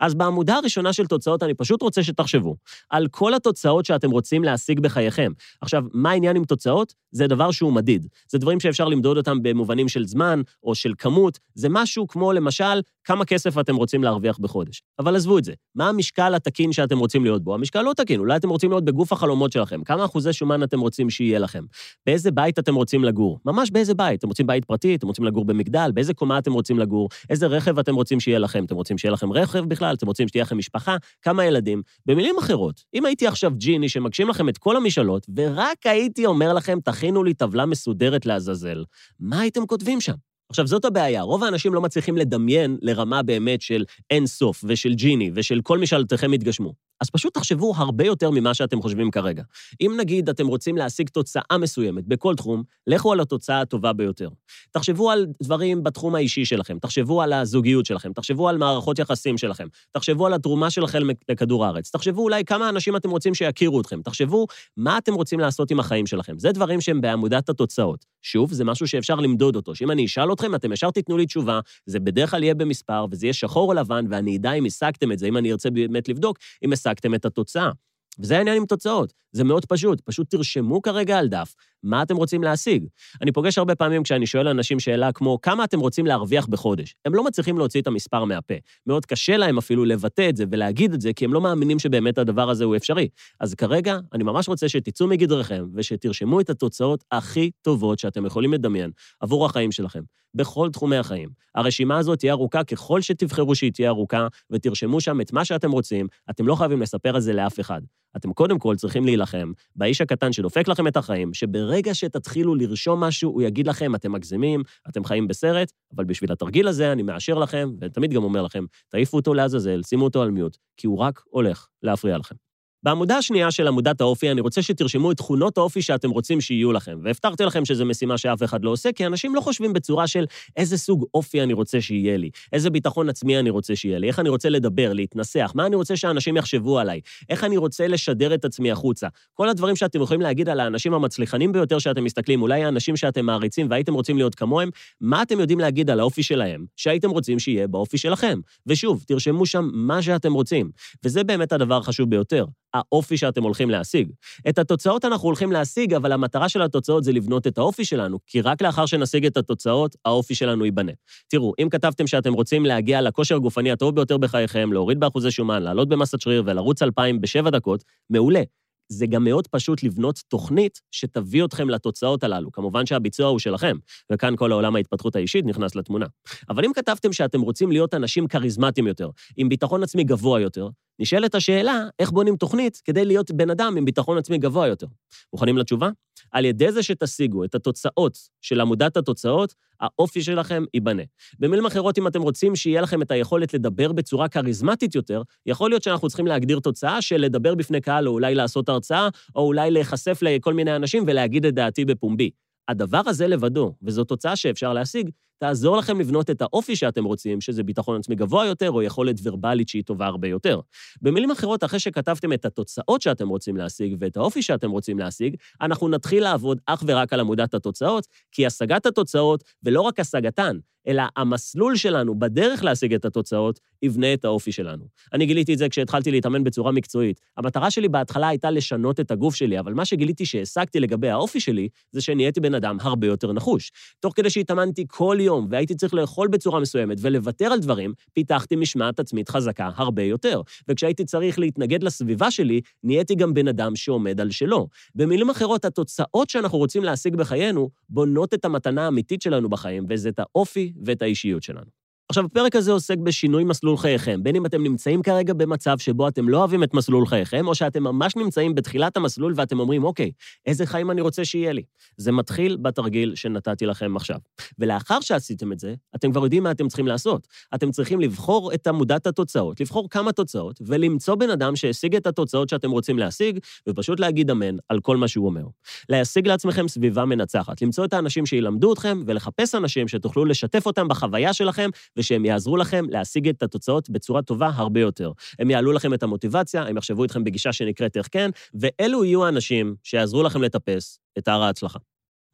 אז 0.00 0.14
בעמודה 0.14 0.54
הראשונה 0.54 0.92
של 0.92 1.06
תוצאות, 1.06 1.42
אני 1.42 1.54
פשוט 1.54 1.82
רוצה 1.82 2.02
שתחשבו 2.02 2.56
על 2.90 3.08
כל 3.08 3.34
התוצאות 3.34 3.84
שאתם 3.84 4.10
רוצים 4.10 4.44
להשיג 4.44 4.80
בחייכם. 4.80 5.32
עכשיו, 5.60 5.84
מה 5.92 6.10
העניין 6.10 6.36
עם 6.36 6.44
תוצאות? 6.44 6.94
זה 7.12 7.26
דבר 7.26 7.50
שהוא 7.50 7.72
מדיד. 7.72 8.06
זה 8.28 8.38
דברים 8.38 8.60
שאפשר 8.60 8.88
למדוד 8.88 9.16
אותם 9.16 9.42
במובנים 9.42 9.88
של 9.88 10.06
זמן 10.10 10.42
או 10.62 10.74
של 10.74 10.92
כמות. 10.98 11.38
זה 11.54 11.68
משהו 11.70 12.08
כמו, 12.08 12.32
למשל, 12.32 12.80
כמה 13.04 13.24
כסף 13.24 13.58
אתם 13.58 13.76
רוצים 13.76 14.04
להרוויח 14.04 14.38
בחודש. 14.38 14.82
אבל 14.98 15.16
עזבו 15.16 15.38
את 15.38 15.44
זה, 15.44 15.52
מה 15.74 15.88
המשקל 15.88 16.34
התקין 16.34 16.72
שאתם 16.72 16.98
רוצים 16.98 17.24
להיות 17.24 17.44
בו? 17.44 17.54
המשקל 17.54 17.82
לא 17.82 17.92
תקין, 17.96 18.20
אולי 18.20 18.36
אתם 18.36 18.48
רוצים 18.48 18.70
להיות 18.70 18.84
בגוף 18.84 19.12
החלומות 19.12 19.52
שלכם. 19.52 19.84
כמה 19.84 20.04
אחוזי 20.04 20.32
שומן 20.32 20.62
אתם 20.62 20.80
רוצים 20.80 21.10
שיהיה 21.10 21.38
לכם? 21.38 21.64
באיזה 22.06 22.30
בית 22.30 22.58
אתם 22.58 22.74
רוצים 22.74 23.04
לגור? 23.04 23.38
ממש 23.44 23.70
באיזה 23.70 23.94
בית. 23.94 24.18
אתם 24.18 24.28
רוצים 24.28 24.46
בית 24.46 24.64
פרטי? 24.64 24.94
אתם 24.94 25.06
רוצים 25.06 25.24
לגור 25.24 25.44
במגדל? 25.44 25.90
באיזה 25.94 26.14
קומה 26.14 26.38
אתם 26.38 26.52
רוצים 26.52 26.78
לגור? 26.78 27.08
איזה 27.30 27.46
רכב 27.46 27.78
אתם 27.78 27.94
רוצים 27.94 28.20
שיהיה 28.20 28.38
לכם? 28.38 28.64
אתם 28.64 28.74
רוצים 28.74 28.98
שיהיה 28.98 29.12
לכם 29.12 29.32
רכב 29.32 29.64
בכלל? 29.64 29.94
אתם 29.94 30.06
רוצים 30.06 30.28
שתהיה 30.28 30.42
לכם 30.42 30.58
משפחה? 30.58 30.96
כמה 31.22 31.44
ילדים? 31.44 31.82
במילים 32.06 32.38
אחרות, 32.38 32.84
אם 32.94 33.06
הייתי 33.06 33.26
עכשיו 33.26 33.52
ג'יני 33.54 33.88
שמגשים 33.88 34.28
לכם 34.28 34.48
את 34.48 34.58
כל 34.58 34.76
המשאלות, 34.76 35.26
ורק 35.36 35.86
הייתי 35.86 36.26
אומר 36.26 36.54
לכם, 36.54 36.78
תכינו 36.84 37.24
לי 37.24 37.34
טבלה 37.34 37.66
מסודרת 37.66 38.26
לעזאזל, 38.26 38.84
מה 39.20 39.40
הייתם 39.40 39.66
כותבים 39.66 40.00
שם? 40.00 40.29
עכשיו, 40.50 40.66
זאת 40.66 40.84
הבעיה, 40.84 41.22
רוב 41.22 41.44
האנשים 41.44 41.74
לא 41.74 41.80
מצליחים 41.80 42.16
לדמיין 42.16 42.78
לרמה 42.82 43.22
באמת 43.22 43.62
של 43.62 43.84
אין 44.10 44.26
סוף, 44.26 44.64
ושל 44.66 44.94
ג'יני, 44.94 45.30
ושל 45.34 45.60
כל 45.62 45.78
משאלתכם 45.78 46.34
יתגשמו. 46.34 46.89
אז 47.00 47.10
פשוט 47.10 47.34
תחשבו 47.34 47.72
הרבה 47.76 48.04
יותר 48.04 48.30
ממה 48.30 48.54
שאתם 48.54 48.82
חושבים 48.82 49.10
כרגע. 49.10 49.42
אם 49.80 49.94
נגיד 50.00 50.28
אתם 50.28 50.46
רוצים 50.46 50.76
להשיג 50.76 51.08
תוצאה 51.08 51.58
מסוימת 51.58 52.06
בכל 52.06 52.34
תחום, 52.36 52.62
לכו 52.86 53.12
על 53.12 53.20
התוצאה 53.20 53.60
הטובה 53.60 53.92
ביותר. 53.92 54.28
תחשבו 54.70 55.10
על 55.10 55.26
דברים 55.42 55.82
בתחום 55.82 56.14
האישי 56.14 56.44
שלכם, 56.44 56.78
תחשבו 56.78 57.22
על 57.22 57.32
הזוגיות 57.32 57.86
שלכם, 57.86 58.12
תחשבו 58.12 58.48
על 58.48 58.58
מערכות 58.58 58.98
יחסים 58.98 59.38
שלכם, 59.38 59.66
תחשבו 59.92 60.26
על 60.26 60.34
התרומה 60.34 60.70
שלכם 60.70 60.98
לכדור 61.28 61.66
הארץ, 61.66 61.90
תחשבו 61.90 62.22
אולי 62.22 62.44
כמה 62.44 62.68
אנשים 62.68 62.96
אתם 62.96 63.10
רוצים 63.10 63.34
שיכירו 63.34 63.80
אתכם, 63.80 64.02
תחשבו 64.02 64.46
מה 64.76 64.98
אתם 64.98 65.14
רוצים 65.14 65.40
לעשות 65.40 65.70
עם 65.70 65.80
החיים 65.80 66.06
שלכם. 66.06 66.38
זה 66.38 66.52
דברים 66.52 66.80
שהם 66.80 67.00
בעמודת 67.00 67.48
התוצאות. 67.48 68.04
שוב, 68.22 68.52
זה 68.52 68.64
משהו 68.64 68.88
שאפשר 68.88 69.14
למדוד 69.14 69.56
אותו, 69.56 69.74
שאם 69.74 69.90
אני 69.90 70.04
אשאל 70.04 70.32
אתכם, 70.32 70.54
אתם 70.54 70.72
ישר 70.72 70.90
תיתנו 70.90 71.16
לי 71.16 71.26
תשובה, 71.26 71.60
זה 71.86 72.00
בדרך 72.00 72.30
כלל 72.30 72.42
יהיה 72.42 72.54
במספר, 72.54 73.06
וזה 73.10 73.26
יהיה 73.26 73.32
שחור 73.32 73.68
או 73.68 73.74
לבן, 73.74 74.04
ואני 74.10 74.36
אדע 74.36 74.52
אם 74.52 74.64
השגתם 74.64 75.12
את 75.12 75.18
זה, 75.18 75.26
אם 75.26 75.36
אני 75.36 75.52
ארצה 75.52 75.70
באמת 75.70 76.08
לבדוק, 76.08 76.38
אם 76.64 76.72
השגתם 76.90 77.14
את 77.14 77.24
התוצאה. 77.24 77.70
וזה 78.18 78.36
העניין 78.38 78.56
עם 78.56 78.66
תוצאות. 78.66 79.12
זה 79.32 79.44
מאוד 79.44 79.64
פשוט, 79.64 80.00
פשוט 80.00 80.30
תרשמו 80.30 80.82
כרגע 80.82 81.18
על 81.18 81.28
דף 81.28 81.54
מה 81.82 82.02
אתם 82.02 82.16
רוצים 82.16 82.42
להשיג. 82.42 82.86
אני 83.22 83.32
פוגש 83.32 83.58
הרבה 83.58 83.74
פעמים 83.74 84.02
כשאני 84.02 84.26
שואל 84.26 84.48
אנשים 84.48 84.80
שאלה 84.80 85.12
כמו, 85.12 85.40
כמה 85.40 85.64
אתם 85.64 85.80
רוצים 85.80 86.06
להרוויח 86.06 86.46
בחודש? 86.46 86.94
הם 87.04 87.14
לא 87.14 87.24
מצליחים 87.24 87.58
להוציא 87.58 87.80
את 87.80 87.86
המספר 87.86 88.24
מהפה. 88.24 88.54
מאוד 88.86 89.06
קשה 89.06 89.36
להם 89.36 89.58
אפילו 89.58 89.84
לבטא 89.84 90.28
את 90.28 90.36
זה 90.36 90.44
ולהגיד 90.50 90.94
את 90.94 91.00
זה, 91.00 91.12
כי 91.12 91.24
הם 91.24 91.32
לא 91.32 91.40
מאמינים 91.40 91.78
שבאמת 91.78 92.18
הדבר 92.18 92.50
הזה 92.50 92.64
הוא 92.64 92.76
אפשרי. 92.76 93.08
אז 93.40 93.54
כרגע, 93.54 93.98
אני 94.12 94.24
ממש 94.24 94.48
רוצה 94.48 94.68
שתצאו 94.68 95.06
מגדרכם 95.06 95.66
ושתרשמו 95.74 96.40
את 96.40 96.50
התוצאות 96.50 97.04
הכי 97.12 97.50
טובות 97.62 97.98
שאתם 97.98 98.26
יכולים 98.26 98.52
לדמיין 98.52 98.90
עבור 99.20 99.46
החיים 99.46 99.72
שלכם, 99.72 100.02
בכל 100.34 100.70
תחומי 100.72 100.96
החיים. 100.96 101.28
הרשימה 101.54 101.98
הזאת 101.98 102.18
תהיה 102.18 102.32
ארוכה 102.32 102.64
ככל 102.64 103.00
שתבחרו 103.00 103.54
שהיא 103.54 103.72
תהיה 103.72 103.88
ארוכה, 103.88 104.26
ותרשמו 104.50 105.00
שם 105.00 105.20
את 105.20 105.32
מה 105.32 105.44
שאתם 105.44 105.70
רוצים, 105.70 106.06
אתם 106.30 106.46
לא 106.46 106.54
חייבים 106.54 106.82
לספר 106.82 107.14
על 107.14 107.20
זה 107.20 107.32
לאף 107.32 107.60
אחד. 107.60 107.80
אתם 108.16 108.32
קודם 108.32 108.58
כל 108.58 108.76
צריכים 108.76 109.04
להילחם 109.04 109.52
באיש 109.76 110.00
הקטן 110.00 110.32
שדופק 110.32 110.68
לכם 110.68 110.86
את 110.86 110.96
החיים, 110.96 111.34
שברגע 111.70 111.94
שתתחילו 111.94 112.54
לרשום 112.54 113.00
משהו, 113.00 113.30
הוא 113.30 113.42
יגיד 113.42 113.66
לכם, 113.66 113.94
אתם 113.94 114.12
מגזימים, 114.12 114.62
אתם 114.88 115.04
חיים 115.04 115.28
בסרט, 115.28 115.72
אבל 115.96 116.04
בשביל 116.04 116.32
התרגיל 116.32 116.68
הזה 116.68 116.92
אני 116.92 117.02
מאשר 117.02 117.38
לכם, 117.38 117.70
ותמיד 117.80 118.12
גם 118.12 118.24
אומר 118.24 118.42
לכם, 118.42 118.64
תעיפו 118.88 119.16
אותו 119.16 119.34
לעזאזל, 119.34 119.82
שימו 119.82 120.04
אותו 120.04 120.22
על 120.22 120.30
מיוט, 120.30 120.56
כי 120.76 120.86
הוא 120.86 120.98
רק 120.98 121.22
הולך 121.30 121.66
להפריע 121.82 122.18
לכם. 122.18 122.34
בעמודה 122.82 123.16
השנייה 123.16 123.50
של 123.50 123.68
עמודת 123.68 124.00
האופי, 124.00 124.30
אני 124.30 124.40
רוצה 124.40 124.62
שתרשמו 124.62 125.12
את 125.12 125.16
תכונות 125.16 125.58
האופי 125.58 125.82
שאתם 125.82 126.10
רוצים 126.10 126.40
שיהיו 126.40 126.72
לכם. 126.72 126.98
והבטחתי 127.02 127.44
לכם 127.44 127.64
שזו 127.64 127.84
משימה 127.84 128.18
שאף 128.18 128.42
אחד 128.42 128.64
לא 128.64 128.70
עושה, 128.70 128.92
כי 128.92 129.06
אנשים 129.06 129.34
לא 129.34 129.40
חושבים 129.40 129.72
בצורה 129.72 130.06
של 130.06 130.24
איזה 130.56 130.78
סוג 130.78 131.04
אופי 131.14 131.42
אני 131.42 131.52
רוצה 131.52 131.80
שיהיה 131.80 132.16
לי, 132.16 132.30
איזה 132.52 132.70
ביטחון 132.70 133.08
עצמי 133.08 133.38
אני 133.38 133.50
רוצה 133.50 133.76
שיהיה 133.76 133.98
לי, 133.98 134.08
איך 134.08 134.18
אני 134.18 134.28
רוצה 134.28 134.48
לדבר, 134.48 134.92
להתנסח, 134.92 135.52
מה 135.54 135.66
אני 135.66 135.76
רוצה 135.76 135.96
שאנשים 135.96 136.36
יחשבו 136.36 136.78
עליי, 136.78 137.00
איך 137.28 137.44
אני 137.44 137.56
רוצה 137.56 137.86
לשדר 137.88 138.34
את 138.34 138.44
עצמי 138.44 138.70
החוצה. 138.70 139.08
כל 139.34 139.48
הדברים 139.48 139.76
שאתם 139.76 140.02
יכולים 140.02 140.20
להגיד 140.20 140.48
על 140.48 140.60
האנשים 140.60 140.94
המצליחנים 140.94 141.52
ביותר 141.52 141.78
שאתם 141.78 142.04
מסתכלים, 142.04 142.42
אולי 142.42 142.64
האנשים 142.64 142.96
שאתם 142.96 143.26
מעריצים 143.26 143.66
והייתם 143.70 143.94
רוצים 143.94 144.16
להיות 144.16 144.34
כמוהם, 144.34 144.70
מה 145.00 145.22
אתם 145.22 145.40
יודעים 145.40 145.60
להגיד 145.60 145.90
על 145.90 146.00
האופי 146.00 146.22
שלהם, 146.22 146.64
שהייתם 146.76 147.10
רוצים 147.10 147.38
שיהיה 147.38 147.66
באופי 147.66 147.98
שלכם. 147.98 148.40
ושוב, 148.66 149.04
תרשמו 149.06 149.46
שם 149.46 149.70
מה 149.72 150.02
שאתם 150.02 150.32
רוצים. 150.32 150.70
וזה 151.04 151.24
באמת 151.24 151.52
הדבר 151.52 151.76
החשוב 151.76 152.10
ביותר. 152.10 152.44
האופי 152.74 153.16
שאתם 153.16 153.42
הולכים 153.42 153.70
להשיג. 153.70 154.10
את 154.48 154.58
התוצאות 154.58 155.04
אנחנו 155.04 155.26
הולכים 155.26 155.52
להשיג, 155.52 155.94
אבל 155.94 156.12
המטרה 156.12 156.48
של 156.48 156.62
התוצאות 156.62 157.04
זה 157.04 157.12
לבנות 157.12 157.46
את 157.46 157.58
האופי 157.58 157.84
שלנו, 157.84 158.18
כי 158.26 158.40
רק 158.40 158.62
לאחר 158.62 158.86
שנשיג 158.86 159.26
את 159.26 159.36
התוצאות, 159.36 159.96
האופי 160.04 160.34
שלנו 160.34 160.64
ייבנה. 160.64 160.92
תראו, 161.28 161.52
אם 161.62 161.68
כתבתם 161.70 162.06
שאתם 162.06 162.32
רוצים 162.32 162.66
להגיע 162.66 163.00
לכושר 163.00 163.36
הגופני 163.36 163.72
הטוב 163.72 163.94
ביותר 163.94 164.18
בחייכם, 164.18 164.72
להוריד 164.72 165.00
באחוזי 165.00 165.30
שומן, 165.30 165.62
לעלות 165.62 165.88
במסת 165.88 166.20
שריר 166.20 166.42
ולרוץ 166.46 166.82
אלפיים 166.82 167.20
בשבע 167.20 167.50
דקות, 167.50 167.84
מעולה. 168.10 168.42
זה 168.92 169.06
גם 169.06 169.24
מאוד 169.24 169.46
פשוט 169.46 169.82
לבנות 169.82 170.20
תוכנית 170.28 170.80
שתביא 170.90 171.44
אתכם 171.44 171.70
לתוצאות 171.70 172.24
הללו. 172.24 172.52
כמובן 172.52 172.86
שהביצוע 172.86 173.28
הוא 173.28 173.38
שלכם, 173.38 173.76
וכאן 174.12 174.36
כל 174.36 174.52
העולם 174.52 174.76
ההתפתחות 174.76 175.16
האישית 175.16 175.44
נכנס 175.44 175.74
לתמונה. 175.74 176.06
אבל 176.48 176.64
אם 176.64 176.72
כתבתם 176.72 177.12
שאתם 177.12 177.40
רוצים 177.40 177.72
להיות 177.72 177.94
אנשים 177.94 178.28
כריזמטיים 178.28 178.86
יותר, 178.86 179.10
עם 179.36 179.48
ביטחון 179.48 179.82
עצמי 179.82 180.04
גבוה 180.04 180.40
יותר, 180.40 180.68
נשאלת 180.98 181.34
השאלה, 181.34 181.84
איך 181.98 182.10
בונים 182.10 182.36
תוכנית 182.36 182.80
כדי 182.84 183.04
להיות 183.04 183.30
בן 183.30 183.50
אדם 183.50 183.74
עם 183.76 183.84
ביטחון 183.84 184.18
עצמי 184.18 184.38
גבוה 184.38 184.66
יותר? 184.66 184.86
מוכנים 185.32 185.58
לתשובה? 185.58 185.90
על 186.32 186.44
ידי 186.44 186.72
זה 186.72 186.82
שתשיגו 186.82 187.44
את 187.44 187.54
התוצאות 187.54 188.18
של 188.40 188.60
עמודת 188.60 188.96
התוצאות, 188.96 189.54
האופי 189.80 190.22
שלכם 190.22 190.64
ייבנה. 190.74 191.02
במילים 191.38 191.66
אחרות, 191.66 191.98
אם 191.98 192.06
אתם 192.06 192.22
רוצים 192.22 192.56
שיהיה 192.56 192.80
לכם 192.80 193.02
את 193.02 193.10
היכולת 193.10 193.54
לדבר 193.54 193.92
בצורה 193.92 194.28
כריזמטית 194.28 194.94
יותר, 194.94 195.22
יכול 195.46 195.70
להיות 195.70 195.82
שאנחנו 195.82 196.08
צריכים 196.08 196.26
להגדיר 196.26 196.60
תוצאה 196.60 197.02
של 197.02 197.16
לדבר 197.16 197.54
בפני 197.54 197.80
קהל, 197.80 198.08
או 198.08 198.12
אולי 198.12 198.34
לעשות 198.34 198.68
הרצאה, 198.68 199.08
או 199.34 199.46
אולי 199.46 199.70
להיחשף 199.70 200.18
לכל 200.22 200.54
מיני 200.54 200.76
אנשים 200.76 201.04
ולהגיד 201.06 201.46
את 201.46 201.54
דעתי 201.54 201.84
בפומבי. 201.84 202.30
הדבר 202.68 203.02
הזה 203.06 203.28
לבדו, 203.28 203.74
וזו 203.82 204.04
תוצאה 204.04 204.36
שאפשר 204.36 204.72
להשיג, 204.72 205.10
תעזור 205.40 205.76
לכם 205.76 206.00
לבנות 206.00 206.30
את 206.30 206.42
האופי 206.42 206.76
שאתם 206.76 207.04
רוצים, 207.04 207.40
שזה 207.40 207.62
ביטחון 207.62 207.96
עצמי 207.96 208.14
גבוה 208.14 208.46
יותר, 208.46 208.70
או 208.70 208.82
יכולת 208.82 209.16
ורבלית 209.22 209.68
שהיא 209.68 209.82
טובה 209.84 210.06
הרבה 210.06 210.28
יותר. 210.28 210.60
במילים 211.02 211.30
אחרות, 211.30 211.64
אחרי 211.64 211.78
שכתבתם 211.78 212.32
את 212.32 212.44
התוצאות 212.44 213.02
שאתם 213.02 213.28
רוצים 213.28 213.56
להשיג 213.56 213.96
ואת 213.98 214.16
האופי 214.16 214.42
שאתם 214.42 214.70
רוצים 214.70 214.98
להשיג, 214.98 215.36
אנחנו 215.60 215.88
נתחיל 215.88 216.22
לעבוד 216.22 216.60
אך 216.66 216.82
ורק 216.86 217.12
על 217.12 217.20
עמודת 217.20 217.54
התוצאות, 217.54 218.06
כי 218.32 218.46
השגת 218.46 218.86
התוצאות, 218.86 219.44
ולא 219.62 219.80
רק 219.80 220.00
השגתן, 220.00 220.58
אלא 220.88 221.02
המסלול 221.16 221.76
שלנו 221.76 222.18
בדרך 222.18 222.64
להשיג 222.64 222.94
את 222.94 223.04
התוצאות, 223.04 223.60
יבנה 223.82 224.14
את 224.14 224.24
האופי 224.24 224.52
שלנו. 224.52 224.84
אני 225.12 225.26
גיליתי 225.26 225.52
את 225.54 225.58
זה 225.58 225.68
כשהתחלתי 225.68 226.10
להתאמן 226.10 226.44
בצורה 226.44 226.72
מקצועית. 226.72 227.20
המטרה 227.36 227.70
שלי 227.70 227.88
בהתחלה 227.88 228.28
הייתה 228.28 228.50
לשנות 228.50 229.00
את 229.00 229.10
הגוף 229.10 229.34
שלי, 229.34 229.58
אבל 229.58 229.74
מה 229.74 229.84
שגיליתי 229.84 230.26
שהשגתי 230.26 230.80
לגבי 230.80 231.10
האופי 231.10 231.40
שלי, 231.40 231.68
זה 231.92 232.00
שנהייתי 232.00 232.40
בן 232.40 232.54
אדם 232.54 232.76
הרבה 232.80 233.06
יותר 233.06 233.32
נחוש. 233.32 233.72
תוך 234.00 234.12
כדי 234.16 234.30
שהתאמנתי 234.30 234.84
כל 234.88 235.16
יום, 235.30 235.46
והייתי 235.50 235.74
צריך 235.74 235.94
לאכול 235.94 236.28
בצורה 236.28 236.60
מסוימת 236.60 236.98
ולוותר 237.00 237.46
על 237.46 237.58
דברים, 237.58 237.92
פיתחתי 238.12 238.56
משמעת 238.56 239.00
עצמית 239.00 239.28
חזקה 239.28 239.70
הרבה 239.76 240.02
יותר. 240.02 240.42
וכשהייתי 240.68 241.04
צריך 241.04 241.38
להתנגד 241.38 241.82
לסביבה 241.82 242.30
שלי, 242.30 242.60
נהייתי 242.84 243.14
גם 243.14 243.34
בן 243.34 243.48
אדם 243.48 243.76
שעומד 243.76 244.20
על 244.20 244.30
שלו. 244.30 244.68
במילים 244.94 245.30
אחרות, 245.30 245.64
התוצאות 245.64 246.30
שאנחנו 246.30 246.58
רוצים 246.58 246.84
להשיג 246.84 247.16
בחיינו 247.16 247.70
בונות 247.88 248.34
את 248.34 248.44
המתנה 248.44 248.84
האמיתית 248.84 249.22
שלנו 249.22 249.48
בחיים, 249.48 249.86
וזה 249.88 250.08
את 250.08 250.18
האופי 250.18 250.72
ואת 250.84 251.02
האישיות 251.02 251.42
שלנו. 251.42 251.79
עכשיו, 252.10 252.24
הפרק 252.24 252.56
הזה 252.56 252.72
עוסק 252.72 252.98
בשינוי 252.98 253.44
מסלול 253.44 253.76
חייכם, 253.76 254.22
בין 254.22 254.36
אם 254.36 254.46
אתם 254.46 254.62
נמצאים 254.62 255.02
כרגע 255.02 255.34
במצב 255.34 255.78
שבו 255.78 256.08
אתם 256.08 256.28
לא 256.28 256.38
אוהבים 256.38 256.62
את 256.62 256.74
מסלול 256.74 257.06
חייכם, 257.06 257.48
או 257.48 257.54
שאתם 257.54 257.82
ממש 257.82 258.16
נמצאים 258.16 258.54
בתחילת 258.54 258.96
המסלול 258.96 259.32
ואתם 259.36 259.60
אומרים, 259.60 259.84
אוקיי, 259.84 260.10
איזה 260.46 260.66
חיים 260.66 260.90
אני 260.90 261.00
רוצה 261.00 261.24
שיהיה 261.24 261.52
לי? 261.52 261.62
זה 261.96 262.12
מתחיל 262.12 262.56
בתרגיל 262.56 263.14
שנתתי 263.14 263.66
לכם 263.66 263.96
עכשיו. 263.96 264.16
ולאחר 264.58 265.00
שעשיתם 265.00 265.52
את 265.52 265.58
זה, 265.58 265.74
אתם 265.96 266.12
כבר 266.12 266.24
יודעים 266.24 266.42
מה 266.42 266.50
אתם 266.50 266.68
צריכים 266.68 266.86
לעשות. 266.86 267.28
אתם 267.54 267.70
צריכים 267.70 268.00
לבחור 268.00 268.54
את 268.54 268.66
עמודת 268.66 269.06
התוצאות, 269.06 269.60
לבחור 269.60 269.90
כמה 269.90 270.12
תוצאות, 270.12 270.60
ולמצוא 270.66 271.14
בן 271.14 271.30
אדם 271.30 271.56
שהשיג 271.56 271.96
את 271.96 272.06
התוצאות 272.06 272.48
שאתם 272.48 272.70
רוצים 272.70 272.98
להשיג, 272.98 273.38
ופשוט 273.68 274.00
להגיד 274.00 274.30
אמן 274.30 274.56
על 274.68 274.80
כל 274.80 274.96
מה 274.96 275.08
שהוא 275.08 275.26
אומר. 275.26 275.44
להשיג 275.88 276.28
לעצמכם 276.28 276.68
סביבה 276.68 277.04
מנצחת, 277.04 277.62
למצוא 277.62 277.84
את 277.84 277.92
האנשים 277.92 278.26
שילמדו 278.26 278.72
אתכם, 278.72 279.02
ולחפש 279.06 279.54
אנשים 279.54 279.88
שתוכלו 279.88 280.24
לשתף 280.24 280.66
אותם 280.66 280.88
בחוויה 280.88 281.32
שלכם, 281.32 281.70
ושהם 282.00 282.24
יעזרו 282.24 282.56
לכם 282.56 282.84
להשיג 282.90 283.28
את 283.28 283.42
התוצאות 283.42 283.90
בצורה 283.90 284.22
טובה 284.22 284.50
הרבה 284.54 284.80
יותר. 284.80 285.12
הם 285.38 285.50
יעלו 285.50 285.72
לכם 285.72 285.94
את 285.94 286.02
המוטיבציה, 286.02 286.62
הם 286.62 286.76
יחשבו 286.76 287.02
איתכם 287.02 287.24
בגישה 287.24 287.52
שנקראת 287.52 287.96
איך 287.96 288.08
כן, 288.10 288.30
ואלו 288.54 289.04
יהיו 289.04 289.24
האנשים 289.26 289.74
שיעזרו 289.82 290.22
לכם 290.22 290.42
לטפס 290.42 290.98
את 291.18 291.28
הר 291.28 291.42
ההצלחה. 291.42 291.78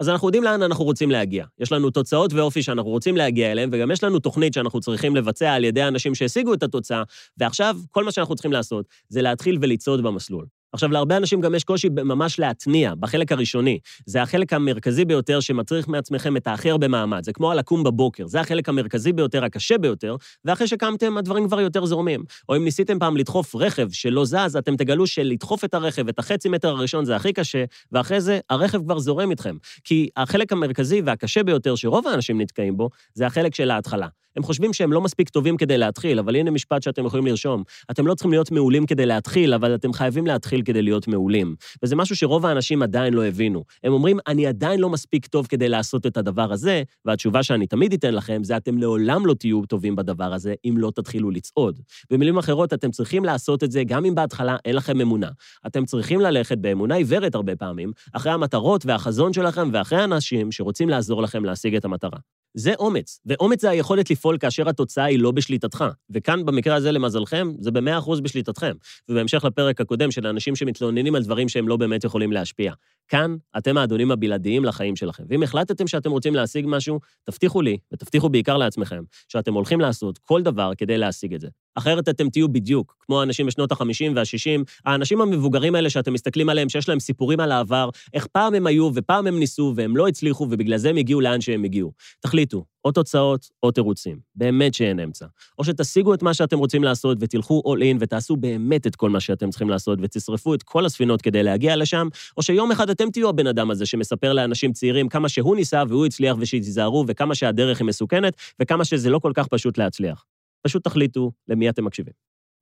אז 0.01 0.09
אנחנו 0.09 0.29
יודעים 0.29 0.45
לאן 0.45 0.63
אנחנו 0.63 0.85
רוצים 0.85 1.11
להגיע. 1.11 1.45
יש 1.59 1.73
לנו 1.73 1.91
תוצאות 1.91 2.33
ואופי 2.33 2.63
שאנחנו 2.63 2.91
רוצים 2.91 3.17
להגיע 3.17 3.53
אליהם, 3.53 3.71
וגם 3.73 3.91
יש 3.91 4.05
לנו 4.05 4.19
תוכנית 4.19 4.55
שאנחנו 4.55 4.81
צריכים 4.81 5.17
לבצע 5.17 5.53
על 5.53 5.65
ידי 5.65 5.83
האנשים 5.83 6.15
שהשיגו 6.15 6.55
את 6.55 6.63
התוצאה, 6.63 7.03
ועכשיו 7.39 7.77
כל 7.91 8.05
מה 8.05 8.13
שאנחנו 8.13 8.35
צריכים 8.35 8.53
לעשות 8.53 8.87
זה 9.09 9.23
להתחיל 9.23 9.59
ולצעוד 9.61 10.03
במסלול. 10.03 10.47
עכשיו, 10.77 10.91
להרבה 10.91 11.17
אנשים 11.17 11.41
גם 11.41 11.55
יש 11.55 11.65
קושי 11.65 11.89
ממש 11.89 12.39
להתניע, 12.39 12.95
בחלק 12.95 13.33
הראשוני. 13.33 13.79
זה 14.07 14.23
החלק 14.23 14.53
המרכזי 14.53 15.05
ביותר 15.05 15.41
שמצריך 15.41 15.89
מעצמכם 15.89 16.37
את 16.37 16.47
האחר 16.47 16.77
במעמד. 16.77 17.25
זה 17.25 17.33
כמו 17.33 17.51
הלקום 17.51 17.85
בבוקר, 17.85 18.27
זה 18.27 18.41
החלק 18.41 18.69
המרכזי 18.69 19.13
ביותר, 19.13 19.45
הקשה 19.45 19.79
ביותר, 19.79 20.17
ואחרי 20.45 20.67
שקמתם, 20.67 21.19
הדברים 21.19 21.47
כבר 21.47 21.61
יותר 21.61 21.87
זורמים. 21.87 22.25
או 22.49 22.57
אם 22.57 22.65
ניסיתם 22.65 22.99
פעם 22.99 23.17
לדחוף 23.17 23.55
רכב 23.55 23.89
שלא 23.91 24.25
זז, 24.25 24.57
אתם 24.59 24.77
תגלו 24.77 25.07
שלדחוף 25.07 25.65
את 25.65 25.75
הרכב, 25.75 26.09
את 26.09 26.19
החצי 26.19 26.49
מטר 26.49 26.69
הראשון 26.69 27.05
זה 27.05 27.17
הכי 27.17 27.33
קשה, 27.33 27.65
ואחרי 27.93 28.21
זה 28.21 28.41
הרכב 28.51 28.83
כבר 28.83 28.99
זורם 28.99 29.31
איתכם. 29.31 29.57
כי 29.85 30.09
החלק 30.17 30.53
המרכזי 30.53 31.01
והקשה 31.05 31.43
ביותר 31.43 31.75
שרוב 31.75 32.07
האנשים 32.07 32.41
נתקעים 32.41 32.77
בו, 32.77 32.91
זה 33.15 33.27
החלק 33.27 33.55
של 33.55 33.71
ההתחלה. 33.71 34.07
הם 34.37 34.43
חושבים 34.43 34.73
שהם 34.73 34.93
לא 34.93 35.01
מספיק 35.01 35.29
טובים 35.29 35.57
כדי 35.57 35.79
להתחיל, 35.79 36.19
אבל 36.19 36.37
הנה 36.37 36.51
משפט 36.51 36.83
שאתם 36.83 37.07
יכולים 37.07 37.27
לרשום. 37.27 37.63
אתם 37.91 38.07
לא 38.07 38.15
צריכים 38.15 38.31
להיות 38.31 38.51
מעולים 38.51 38.87
כדי 38.87 39.07
להתחיל, 39.07 39.55
אבל 39.55 39.75
אתם 39.75 39.93
חייבים 39.93 40.27
להתחיל 40.27 40.63
כדי 40.67 40.83
להיות 40.83 41.09
מעולים. 41.09 41.57
וזה 41.83 41.97
משהו 41.97 42.17
שרוב 42.17 42.47
האנשים 42.47 42.83
עדיין 42.83 43.15
לא 43.15 43.25
הבינו. 43.25 43.65
הם 43.85 43.93
אומרים, 43.93 44.19
אני 44.27 44.47
עדיין 44.47 44.81
לא 44.81 44.89
מספיק 44.89 45.27
טוב 45.27 45.47
כדי 45.47 45.69
לעשות 45.69 46.07
את 46.07 46.17
הדבר 46.17 46.53
הזה, 46.53 46.83
והתשובה 47.05 47.43
שאני 47.43 47.67
תמיד 47.67 47.93
אתן 47.93 48.15
לכם 48.15 48.45
זה, 48.45 48.57
אתם 48.57 48.79
לעולם 48.79 49.27
לא 49.27 49.35
תהיו 49.35 49.67
טובים 49.67 49.97
בדבר 49.97 50.35
הזה, 50.35 50.55
אם 50.65 50.75
לא 50.79 50.93
תתחילו 50.95 51.31
לצעוד. 51.31 51.81
במילים 52.11 52.39
אחרות, 52.39 52.73
אתם 52.73 52.91
צריכים 52.91 53.25
לעשות 53.25 53.65
את 53.65 53.71
זה 53.71 53.85
גם 53.85 54.05
אם 54.05 54.15
בהתחלה 54.15 54.57
אין 54.65 54.77
לכם 54.77 55.01
אמונה. 55.01 55.29
אתם 55.67 55.85
צריכים 55.85 56.21
ללכת 56.21 56.59
באמונה 56.59 56.95
עיוורת 56.95 57.35
הרבה 57.35 57.57
פעמים, 57.57 57.93
אחרי 58.13 58.33
המטרות 58.33 58.87
והחזון 58.87 59.33
שלכם 59.33 59.69
ואחרי 59.73 60.01
האנשים 60.01 60.53
שרוצים 60.53 60.89
לעזור 60.89 61.23
לכם 61.23 61.45
להשיג 61.45 61.77
את 61.77 61.85
המטרה. 61.85 62.19
זה 62.59 62.75
אומץ, 62.79 63.21
ואומץ 63.27 63.61
זה 63.61 63.71
היכולת 63.71 64.11
לפעול 64.11 64.39
כאשר 64.39 64.69
התוצאה 64.69 65.05
היא 65.05 65.19
לא 65.19 65.31
בשליטתך. 65.31 65.85
וכאן, 66.11 66.45
במקרה 66.45 66.75
הזה, 66.75 66.93
למזלכם, 66.93 67.53
זה 67.59 67.71
במאה 67.71 67.99
אחוז 67.99 68.21
בשליטתכם. 68.21 68.73
ובהמשך 69.09 69.45
לפרק 69.45 69.81
הקודם 69.81 70.11
של 70.11 70.27
האנשים 70.27 70.57
שמתלוננים 70.57 71.15
על 71.15 71.23
דברים 71.23 71.49
שהם 71.49 71.69
לא 71.69 71.77
באמת 71.77 72.05
יכולים 72.05 72.33
להשפיע. 72.33 72.73
כאן, 73.09 73.37
אתם 73.59 73.77
האדונים 73.79 74.11
הבלעדיים 74.11 74.65
לחיים 74.65 74.97
שלכם. 74.97 75.25
ואם 75.29 75.43
החלטתם 75.43 75.87
שאתם 75.87 76.11
רוצים 76.11 76.35
להשיג 76.35 76.65
משהו, 76.69 77.01
תבטיחו 77.25 77.63
לי, 77.63 77.79
ותבטיחו 77.93 78.29
בעיקר 78.29 78.57
לעצמכם, 78.57 79.03
שאתם 79.29 79.55
הולכים 79.55 79.81
לעשות 79.81 80.19
כל 80.19 80.43
דבר 80.43 80.71
כדי 80.79 80.99
להשיג 80.99 81.35
את 81.35 81.41
זה. 81.41 81.49
אחרת 81.77 82.09
אתם 82.09 82.31
תהיו 82.31 82.49
בדיוק, 82.49 82.97
כמו 83.01 83.21
האנשים 83.21 83.47
בשנות 83.47 83.73
ה-50 83.73 84.13
וה-60, 84.15 84.65
האנשים 84.85 85.21
המבוגרים 85.21 85.75
האלה 85.75 85.91
שאתם 85.91 86.13
מסתכלים 86.13 86.49
עליהם, 86.49 86.69
שיש 86.69 86.89
להם 86.89 87.01
סיפורים 87.01 87.41
על 87.41 87.53
העבר, 87.53 87.91
איך 88.15 88.27
פעם 88.27 88.55
הם 88.55 88.67
היו 88.67 88.91
ופעם 88.95 89.27
הם 89.27 89.39
ניסו 89.39 89.73
והם 89.77 89.97
לא 89.97 90.09
הצליחו 90.09 90.45
ובגלל 90.51 90.77
זה 90.77 90.91
הם 90.91 90.97
הגיעו 90.97 91.21
לאן 91.21 91.41
שהם 91.41 91.65
הגיעו. 91.65 91.93
תחליטו, 92.21 92.65
או 92.85 92.93
תוצאות 92.93 93.51
או 93.63 93.71
תירוצים. 93.71 94.19
באמת 94.35 94.75
שאין 94.75 95.01
אמצע. 95.01 95.27
או 95.59 95.65
שתשיגו 95.65 96.15
את 96.15 96.23
מה 96.23 96.35
שאתם 96.35 96.59
רוצים 96.59 96.85
לעשות 96.85 97.19
ותלכו 97.21 97.63
all 97.67 97.81
in 97.81 97.97
ותעשו 98.01 98.37
באמת 98.37 98.87
את 98.87 98.97
כל 98.97 99.11
מה 99.11 99.21
שאתם 99.21 99.51
צריכים 99.51 99.71
לעשות 99.71 99.99
ותשרפו 100.03 100.55
את 100.55 100.63
כל 100.63 100.87
הספינות 100.87 101.23
כדי 101.23 101.43
להגיע 101.43 101.77
לשם, 101.77 102.09
או 102.37 102.43
שיום 102.43 102.73
אחד 102.73 102.91
אתם 102.91 103.11
תהיו 103.11 103.29
הבן 103.29 103.47
אדם 103.47 103.71
הזה 103.71 103.87
שמספר 103.87 104.33
לאנשים 104.33 104.73
צעירים 104.73 105.09
כמה 105.09 105.29
שהוא 105.29 105.57
ניסה 105.57 105.83
והוא 105.89 106.07
הצליח 106.07 106.37
ושתיזהרו 106.41 107.05
וכמה 107.09 107.35
שהדרך 107.35 107.81
היא 107.81 107.87
מסוכנת 107.87 108.37
וכמה 108.63 108.85
שזה 108.85 109.11
לא 109.11 109.19
כל 109.19 109.33
כך 109.35 109.47
פשוט 109.47 109.79
להצליח. 109.79 110.25
פשוט 110.67 110.85
תחליטו 110.85 111.33
למי 111.49 111.69
אתם 111.69 111.85
מקשיבים. 111.85 112.13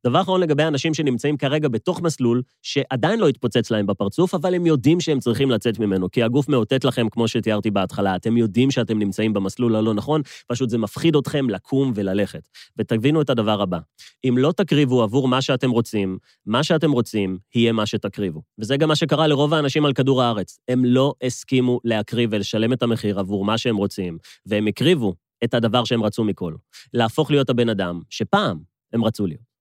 דבר 0.06 0.20
אחרון 0.20 0.40
לגבי 0.40 0.62
אנשים 0.62 0.94
שנמצאים 0.94 1.36
כרגע 1.36 1.68
בתוך 1.68 2.02
מסלול, 2.02 2.42
שעדיין 2.62 3.20
לא 3.20 3.28
התפוצץ 3.28 3.70
להם 3.70 3.86
בפרצוף, 3.86 4.34
אבל 4.34 4.54
הם 4.54 4.66
יודעים 4.66 5.00
שהם 5.00 5.20
צריכים 5.20 5.50
לצאת 5.50 5.78
ממנו, 5.78 6.10
כי 6.10 6.22
הגוף 6.22 6.48
מאותת 6.48 6.84
לכם, 6.84 7.08
כמו 7.08 7.28
שתיארתי 7.28 7.70
בהתחלה, 7.70 8.16
אתם 8.16 8.36
יודעים 8.36 8.70
שאתם 8.70 8.98
נמצאים 8.98 9.32
במסלול 9.32 9.76
הלא 9.76 9.94
נכון, 9.94 10.22
פשוט 10.48 10.70
זה 10.70 10.78
מפחיד 10.78 11.16
אתכם 11.16 11.50
לקום 11.50 11.92
וללכת. 11.94 12.48
ותבינו 12.78 13.20
את 13.20 13.30
הדבר 13.30 13.62
הבא, 13.62 13.78
אם 14.28 14.38
לא 14.38 14.52
תקריבו 14.52 15.02
עבור 15.02 15.28
מה 15.28 15.42
שאתם 15.42 15.70
רוצים, 15.70 16.18
מה 16.46 16.62
שאתם 16.62 16.92
רוצים 16.92 17.38
יהיה 17.54 17.72
מה 17.72 17.86
שתקריבו. 17.86 18.42
וזה 18.58 18.76
גם 18.76 18.88
מה 18.88 18.96
שקרה 18.96 19.26
לרוב 19.26 19.54
האנשים 19.54 19.84
על 19.84 19.92
כדור 19.92 20.22
הארץ. 20.22 20.58
הם 20.68 20.84
לא 20.84 21.14
הסכימו 21.22 21.80
להקריב 21.84 22.30
ולשלם 22.32 22.72
את 22.72 22.82
המחיר 22.82 23.18
עבור 23.18 23.44
מה 23.44 23.58
שהם 23.58 23.76
רוצים, 23.76 24.18
והם 24.46 24.66
הקריבו 24.66 25.14
את 25.44 25.54
הדבר 25.54 25.84
שהם 25.84 26.02
רצו 26.02 26.24
מכל. 26.24 26.54
להפוך 26.94 27.30
להיות 27.30 27.50
הבן 27.50 27.68
אדם 27.68 28.00
שפעם 28.10 28.58
הם 28.92 29.04
רצו 29.04 29.26
להיות. 29.26 29.54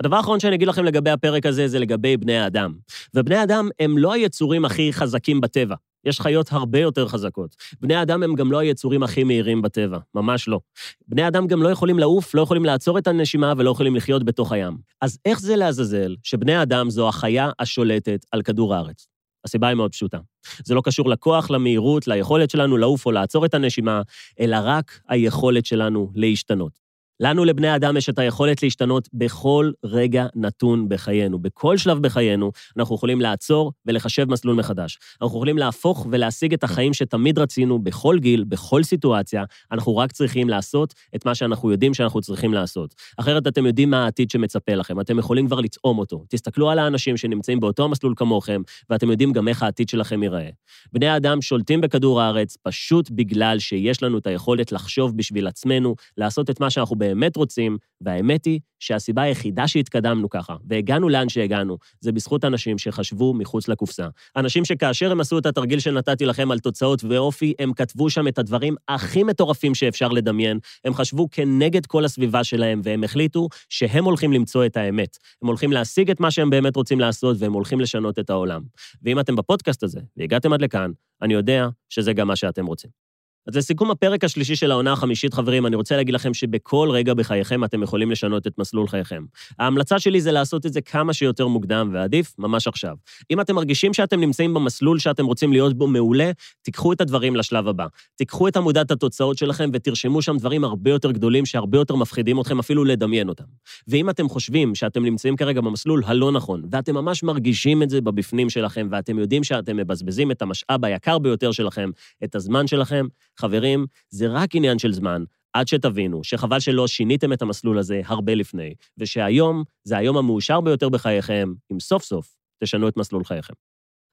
הדבר 0.00 0.16
האחרון 0.16 0.40
שאני 0.40 0.56
אגיד 0.56 0.68
לכם 0.68 0.84
לגבי 0.84 1.10
הפרק 1.10 1.46
הזה 1.46 1.68
זה 1.68 1.78
לגבי 1.78 2.16
בני 2.16 2.38
האדם. 2.38 2.74
ובני 3.14 3.36
האדם 3.36 3.68
הם 3.80 3.98
לא 3.98 4.12
היצורים 4.12 4.64
הכי 4.64 4.92
חזקים 4.92 5.40
בטבע. 5.40 5.74
יש 6.04 6.20
חיות 6.20 6.52
הרבה 6.52 6.78
יותר 6.78 7.08
חזקות. 7.08 7.56
בני 7.80 7.94
האדם 7.94 8.22
הם 8.22 8.34
גם 8.34 8.52
לא 8.52 8.58
היצורים 8.58 9.02
הכי 9.02 9.24
מהירים 9.24 9.62
בטבע, 9.62 9.98
ממש 10.14 10.48
לא. 10.48 10.60
בני 11.08 11.28
אדם 11.28 11.46
גם 11.46 11.62
לא 11.62 11.68
יכולים 11.68 11.98
לעוף, 11.98 12.34
לא 12.34 12.42
יכולים 12.42 12.64
לעצור 12.64 12.98
את 12.98 13.06
הנשימה 13.06 13.52
ולא 13.56 13.70
יכולים 13.70 13.96
לחיות 13.96 14.24
בתוך 14.24 14.52
הים. 14.52 14.78
אז 15.02 15.18
איך 15.24 15.40
זה 15.40 15.56
לעזאזל 15.56 16.16
שבני 16.22 16.54
האדם 16.54 16.90
זו 16.90 17.08
החיה 17.08 17.50
השולטת 17.58 18.26
על 18.32 18.42
כדור 18.42 18.74
הארץ? 18.74 19.08
הסיבה 19.48 19.68
היא 19.68 19.76
מאוד 19.76 19.92
פשוטה. 19.92 20.18
זה 20.64 20.74
לא 20.74 20.80
קשור 20.84 21.08
לכוח, 21.08 21.50
למהירות, 21.50 22.06
ליכולת 22.06 22.50
שלנו 22.50 22.76
לעוף 22.76 23.06
או 23.06 23.12
לעצור 23.12 23.44
את 23.44 23.54
הנשימה, 23.54 24.02
אלא 24.40 24.56
רק 24.62 25.00
היכולת 25.08 25.66
שלנו 25.66 26.12
להשתנות. 26.14 26.87
לנו, 27.20 27.44
לבני 27.44 27.76
אדם, 27.76 27.96
יש 27.96 28.08
את 28.08 28.18
היכולת 28.18 28.62
להשתנות 28.62 29.08
בכל 29.14 29.70
רגע 29.84 30.26
נתון 30.34 30.88
בחיינו. 30.88 31.38
בכל 31.38 31.76
שלב 31.76 31.98
בחיינו 31.98 32.52
אנחנו 32.76 32.94
יכולים 32.94 33.20
לעצור 33.20 33.72
ולחשב 33.86 34.30
מסלול 34.30 34.56
מחדש. 34.56 34.98
אנחנו 35.22 35.36
יכולים 35.36 35.58
להפוך 35.58 36.06
ולהשיג 36.10 36.52
את 36.52 36.64
החיים 36.64 36.94
שתמיד 36.94 37.38
רצינו 37.38 37.78
בכל 37.78 38.18
גיל, 38.18 38.44
בכל 38.44 38.82
סיטואציה. 38.82 39.44
אנחנו 39.72 39.96
רק 39.96 40.12
צריכים 40.12 40.48
לעשות 40.48 40.94
את 41.16 41.26
מה 41.26 41.34
שאנחנו 41.34 41.70
יודעים 41.70 41.94
שאנחנו 41.94 42.20
צריכים 42.20 42.54
לעשות. 42.54 42.94
אחרת 43.16 43.46
אתם 43.46 43.66
יודעים 43.66 43.90
מה 43.90 44.04
העתיד 44.04 44.30
שמצפה 44.30 44.74
לכם, 44.74 45.00
אתם 45.00 45.18
יכולים 45.18 45.46
כבר 45.46 45.60
לטעום 45.60 45.98
אותו. 45.98 46.24
תסתכלו 46.28 46.70
על 46.70 46.78
האנשים 46.78 47.16
שנמצאים 47.16 47.60
באותו 47.60 47.84
המסלול 47.84 48.12
כמוכם, 48.16 48.62
ואתם 48.90 49.10
יודעים 49.10 49.32
גם 49.32 49.48
איך 49.48 49.62
העתיד 49.62 49.88
שלכם 49.88 50.22
ייראה. 50.22 50.48
בני 50.92 51.08
האדם 51.08 51.42
שולטים 51.42 51.80
בכדור 51.80 52.20
הארץ 52.20 52.56
פשוט 52.62 53.10
בגלל 53.10 53.58
שיש 53.58 54.02
לנו 54.02 54.18
את 54.18 54.26
היכולת 54.26 54.72
לחשוב 54.72 55.16
בשביל 55.16 55.46
עצמנו, 55.46 55.94
לעשות 56.16 56.50
את 56.50 56.60
מה 56.60 56.70
שאנחנו 56.70 56.96
באמת 57.08 57.36
רוצים, 57.36 57.78
והאמת 58.00 58.44
היא 58.44 58.60
שהסיבה 58.80 59.22
היחידה 59.22 59.68
שהתקדמנו 59.68 60.30
ככה, 60.30 60.56
והגענו 60.68 61.08
לאן 61.08 61.28
שהגענו, 61.28 61.78
זה 62.00 62.12
בזכות 62.12 62.44
אנשים 62.44 62.78
שחשבו 62.78 63.34
מחוץ 63.34 63.68
לקופסה. 63.68 64.08
אנשים 64.36 64.64
שכאשר 64.64 65.10
הם 65.10 65.20
עשו 65.20 65.38
את 65.38 65.46
התרגיל 65.46 65.80
שנתתי 65.80 66.26
לכם 66.26 66.50
על 66.50 66.58
תוצאות 66.58 67.04
ואופי, 67.04 67.54
הם 67.58 67.72
כתבו 67.72 68.10
שם 68.10 68.28
את 68.28 68.38
הדברים 68.38 68.74
הכי 68.88 69.22
מטורפים 69.22 69.74
שאפשר 69.74 70.08
לדמיין, 70.08 70.58
הם 70.84 70.94
חשבו 70.94 71.28
כנגד 71.30 71.86
כל 71.86 72.04
הסביבה 72.04 72.44
שלהם, 72.44 72.80
והם 72.84 73.04
החליטו 73.04 73.48
שהם 73.68 74.04
הולכים 74.04 74.32
למצוא 74.32 74.66
את 74.66 74.76
האמת. 74.76 75.16
הם 75.42 75.48
הולכים 75.48 75.72
להשיג 75.72 76.10
את 76.10 76.20
מה 76.20 76.30
שהם 76.30 76.50
באמת 76.50 76.76
רוצים 76.76 77.00
לעשות, 77.00 77.36
והם 77.40 77.52
הולכים 77.52 77.80
לשנות 77.80 78.18
את 78.18 78.30
העולם. 78.30 78.62
ואם 79.02 79.20
אתם 79.20 79.36
בפודקאסט 79.36 79.82
הזה, 79.82 80.00
והגעתם 80.16 80.52
עד 80.52 80.62
לכאן, 80.62 80.90
אני 81.22 81.34
יודע 81.34 81.68
שזה 81.88 82.12
גם 82.12 82.28
מה 82.28 82.36
שאתם 82.36 82.66
רוצים. 82.66 83.07
אז 83.48 83.56
לסיכום 83.56 83.90
הפרק 83.90 84.24
השלישי 84.24 84.56
של 84.56 84.70
העונה 84.70 84.92
החמישית, 84.92 85.34
חברים, 85.34 85.66
אני 85.66 85.76
רוצה 85.76 85.96
להגיד 85.96 86.14
לכם 86.14 86.34
שבכל 86.34 86.88
רגע 86.92 87.14
בחייכם 87.14 87.64
אתם 87.64 87.82
יכולים 87.82 88.10
לשנות 88.10 88.46
את 88.46 88.58
מסלול 88.58 88.88
חייכם. 88.88 89.24
ההמלצה 89.58 89.98
שלי 89.98 90.20
זה 90.20 90.32
לעשות 90.32 90.66
את 90.66 90.72
זה 90.72 90.80
כמה 90.80 91.12
שיותר 91.12 91.46
מוקדם, 91.46 91.90
ועדיף 91.92 92.34
ממש 92.38 92.68
עכשיו. 92.68 92.96
אם 93.30 93.40
אתם 93.40 93.54
מרגישים 93.54 93.94
שאתם 93.94 94.20
נמצאים 94.20 94.54
במסלול 94.54 94.98
שאתם 94.98 95.26
רוצים 95.26 95.52
להיות 95.52 95.78
בו 95.78 95.86
מעולה, 95.86 96.30
תיקחו 96.62 96.92
את 96.92 97.00
הדברים 97.00 97.36
לשלב 97.36 97.68
הבא. 97.68 97.86
תיקחו 98.16 98.48
את 98.48 98.56
עמודת 98.56 98.90
התוצאות 98.90 99.38
שלכם 99.38 99.70
ותרשמו 99.72 100.22
שם 100.22 100.36
דברים 100.36 100.64
הרבה 100.64 100.90
יותר 100.90 101.10
גדולים, 101.10 101.46
שהרבה 101.46 101.78
יותר 101.78 101.96
מפחידים 101.96 102.40
אתכם 102.40 102.58
אפילו 102.58 102.84
לדמיין 102.84 103.28
אותם. 103.28 103.44
ואם 103.88 104.10
אתם 104.10 104.28
חושבים 104.28 104.74
שאתם 104.74 105.04
נמצאים 105.04 105.36
כרגע 105.36 105.60
במסלול 105.60 106.02
הלא 106.06 106.32
נכון, 106.32 106.62
ואתם 106.72 106.94
ממש 106.94 107.22
מרגישים 107.22 107.82
את 107.82 107.90
זה 107.90 108.00
בבפנים 108.00 108.50
שלכם, 108.50 108.88
ואתם 108.90 109.18
יודעים 109.18 109.44
שאתם 109.44 109.76
מבזבזים 109.76 110.30
את 110.30 110.42
המשאב 110.42 110.84
היקר 110.84 111.18
ביותר 111.18 111.52
שלכם, 111.52 111.90
את 112.24 112.34
הזמן 112.34 112.66
שלכם, 112.66 113.06
חברים, 113.38 113.86
זה 114.10 114.26
רק 114.28 114.54
עניין 114.54 114.78
של 114.78 114.92
זמן, 114.92 115.24
עד 115.52 115.68
שתבינו 115.68 116.24
שחבל 116.24 116.60
שלא 116.60 116.86
שיניתם 116.86 117.32
את 117.32 117.42
המסלול 117.42 117.78
הזה 117.78 118.00
הרבה 118.04 118.34
לפני, 118.34 118.74
ושהיום 118.98 119.64
זה 119.84 119.96
היום 119.96 120.16
המאושר 120.16 120.60
ביותר 120.60 120.88
בחייכם, 120.88 121.52
אם 121.72 121.80
סוף 121.80 122.02
סוף 122.02 122.36
תשנו 122.64 122.88
את 122.88 122.96
מסלול 122.96 123.24
חייכם. 123.24 123.54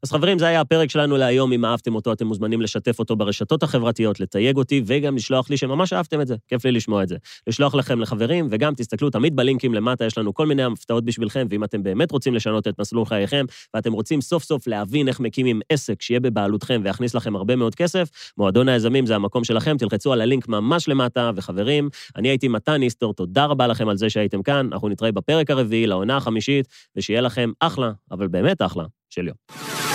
אז 0.06 0.12
חברים, 0.12 0.40
זה 0.40 0.48
היה 0.48 0.62
הפרק 0.62 0.90
שלנו 0.90 1.18
להיום. 1.18 1.52
אם 1.52 1.66
אהבתם 1.66 1.96
אותו, 1.96 2.14
אתם 2.14 2.28
מוזמנים 2.28 2.62
לשתף 2.62 3.00
אותו 3.00 3.16
ברשתות 3.16 3.64
החברתיות, 3.64 4.20
לתייג 4.20 4.58
אותי, 4.58 4.82
וגם 4.86 5.16
לשלוח 5.16 5.50
לי 5.50 5.58
שממש 5.58 5.94
אהבתם 5.94 6.22
את 6.22 6.28
זה. 6.28 6.36
כיף 6.48 6.66
לי 6.66 6.72
לשמוע 6.72 7.04
את 7.04 7.08
זה. 7.08 7.16
לשלוח 7.48 7.76
לכם 7.76 8.00
לחברים, 8.00 8.48
וגם 8.52 8.74
תסתכלו 8.76 9.10
תמיד 9.10 9.36
בלינקים 9.36 9.74
למטה, 9.74 10.06
יש 10.06 10.18
לנו 10.18 10.34
כל 10.34 10.46
מיני 10.46 10.64
הפתעות 10.64 11.06
בשבילכם, 11.06 11.48
ואם 11.50 11.64
אתם 11.64 11.84
באמת 11.84 12.12
רוצים 12.12 12.36
לשנות 12.36 12.68
את 12.68 12.80
מסלול 12.80 13.06
חייכם, 13.06 13.46
ואתם 13.74 13.94
רוצים 13.94 14.22
סוף 14.22 14.44
סוף 14.44 14.68
להבין 14.68 15.08
איך 15.08 15.20
מקימים 15.20 15.62
עסק 15.70 16.02
שיהיה 16.02 16.20
בבעלותכם 16.20 16.82
ויכניס 16.84 17.16
לכם 17.16 17.36
הרבה 17.36 17.56
מאוד 17.56 17.76
כסף, 17.76 18.10
מועדון 18.38 18.70
היזמים 18.70 19.06
זה 19.06 19.16
המקום 19.16 19.44
שלכם, 19.44 19.78
תלחצו 19.78 20.14
על 20.14 20.22
הלינק 20.22 20.48
ממש 20.48 20.88
למטה, 20.88 21.32
וחברים, 21.36 21.90
אני 22.16 22.30
הייתי 22.30 22.48
מתן 22.48 22.82
איסטור, 22.82 23.14
תודה 23.14 23.46
רבה 23.46 23.68
לכם 23.68 23.90
על 23.90 23.98
זה 23.98 24.10
שהייתם 24.10 24.44
כאן, 24.44 24.70
אנחנו 24.72 24.90
נתראה 24.90 25.12
בפרק 25.12 25.50
הרביעי, 25.50 25.88
לעונה 25.88 26.18
החמישית, 26.18 26.68
ושיהיה 26.96 27.22
לכם 27.22 27.52
אחלה, 27.60 27.92
אבל 28.12 28.28
באמת 28.28 28.62
אחלה, 28.62 28.84
של 29.10 29.28
יום. 29.28 29.95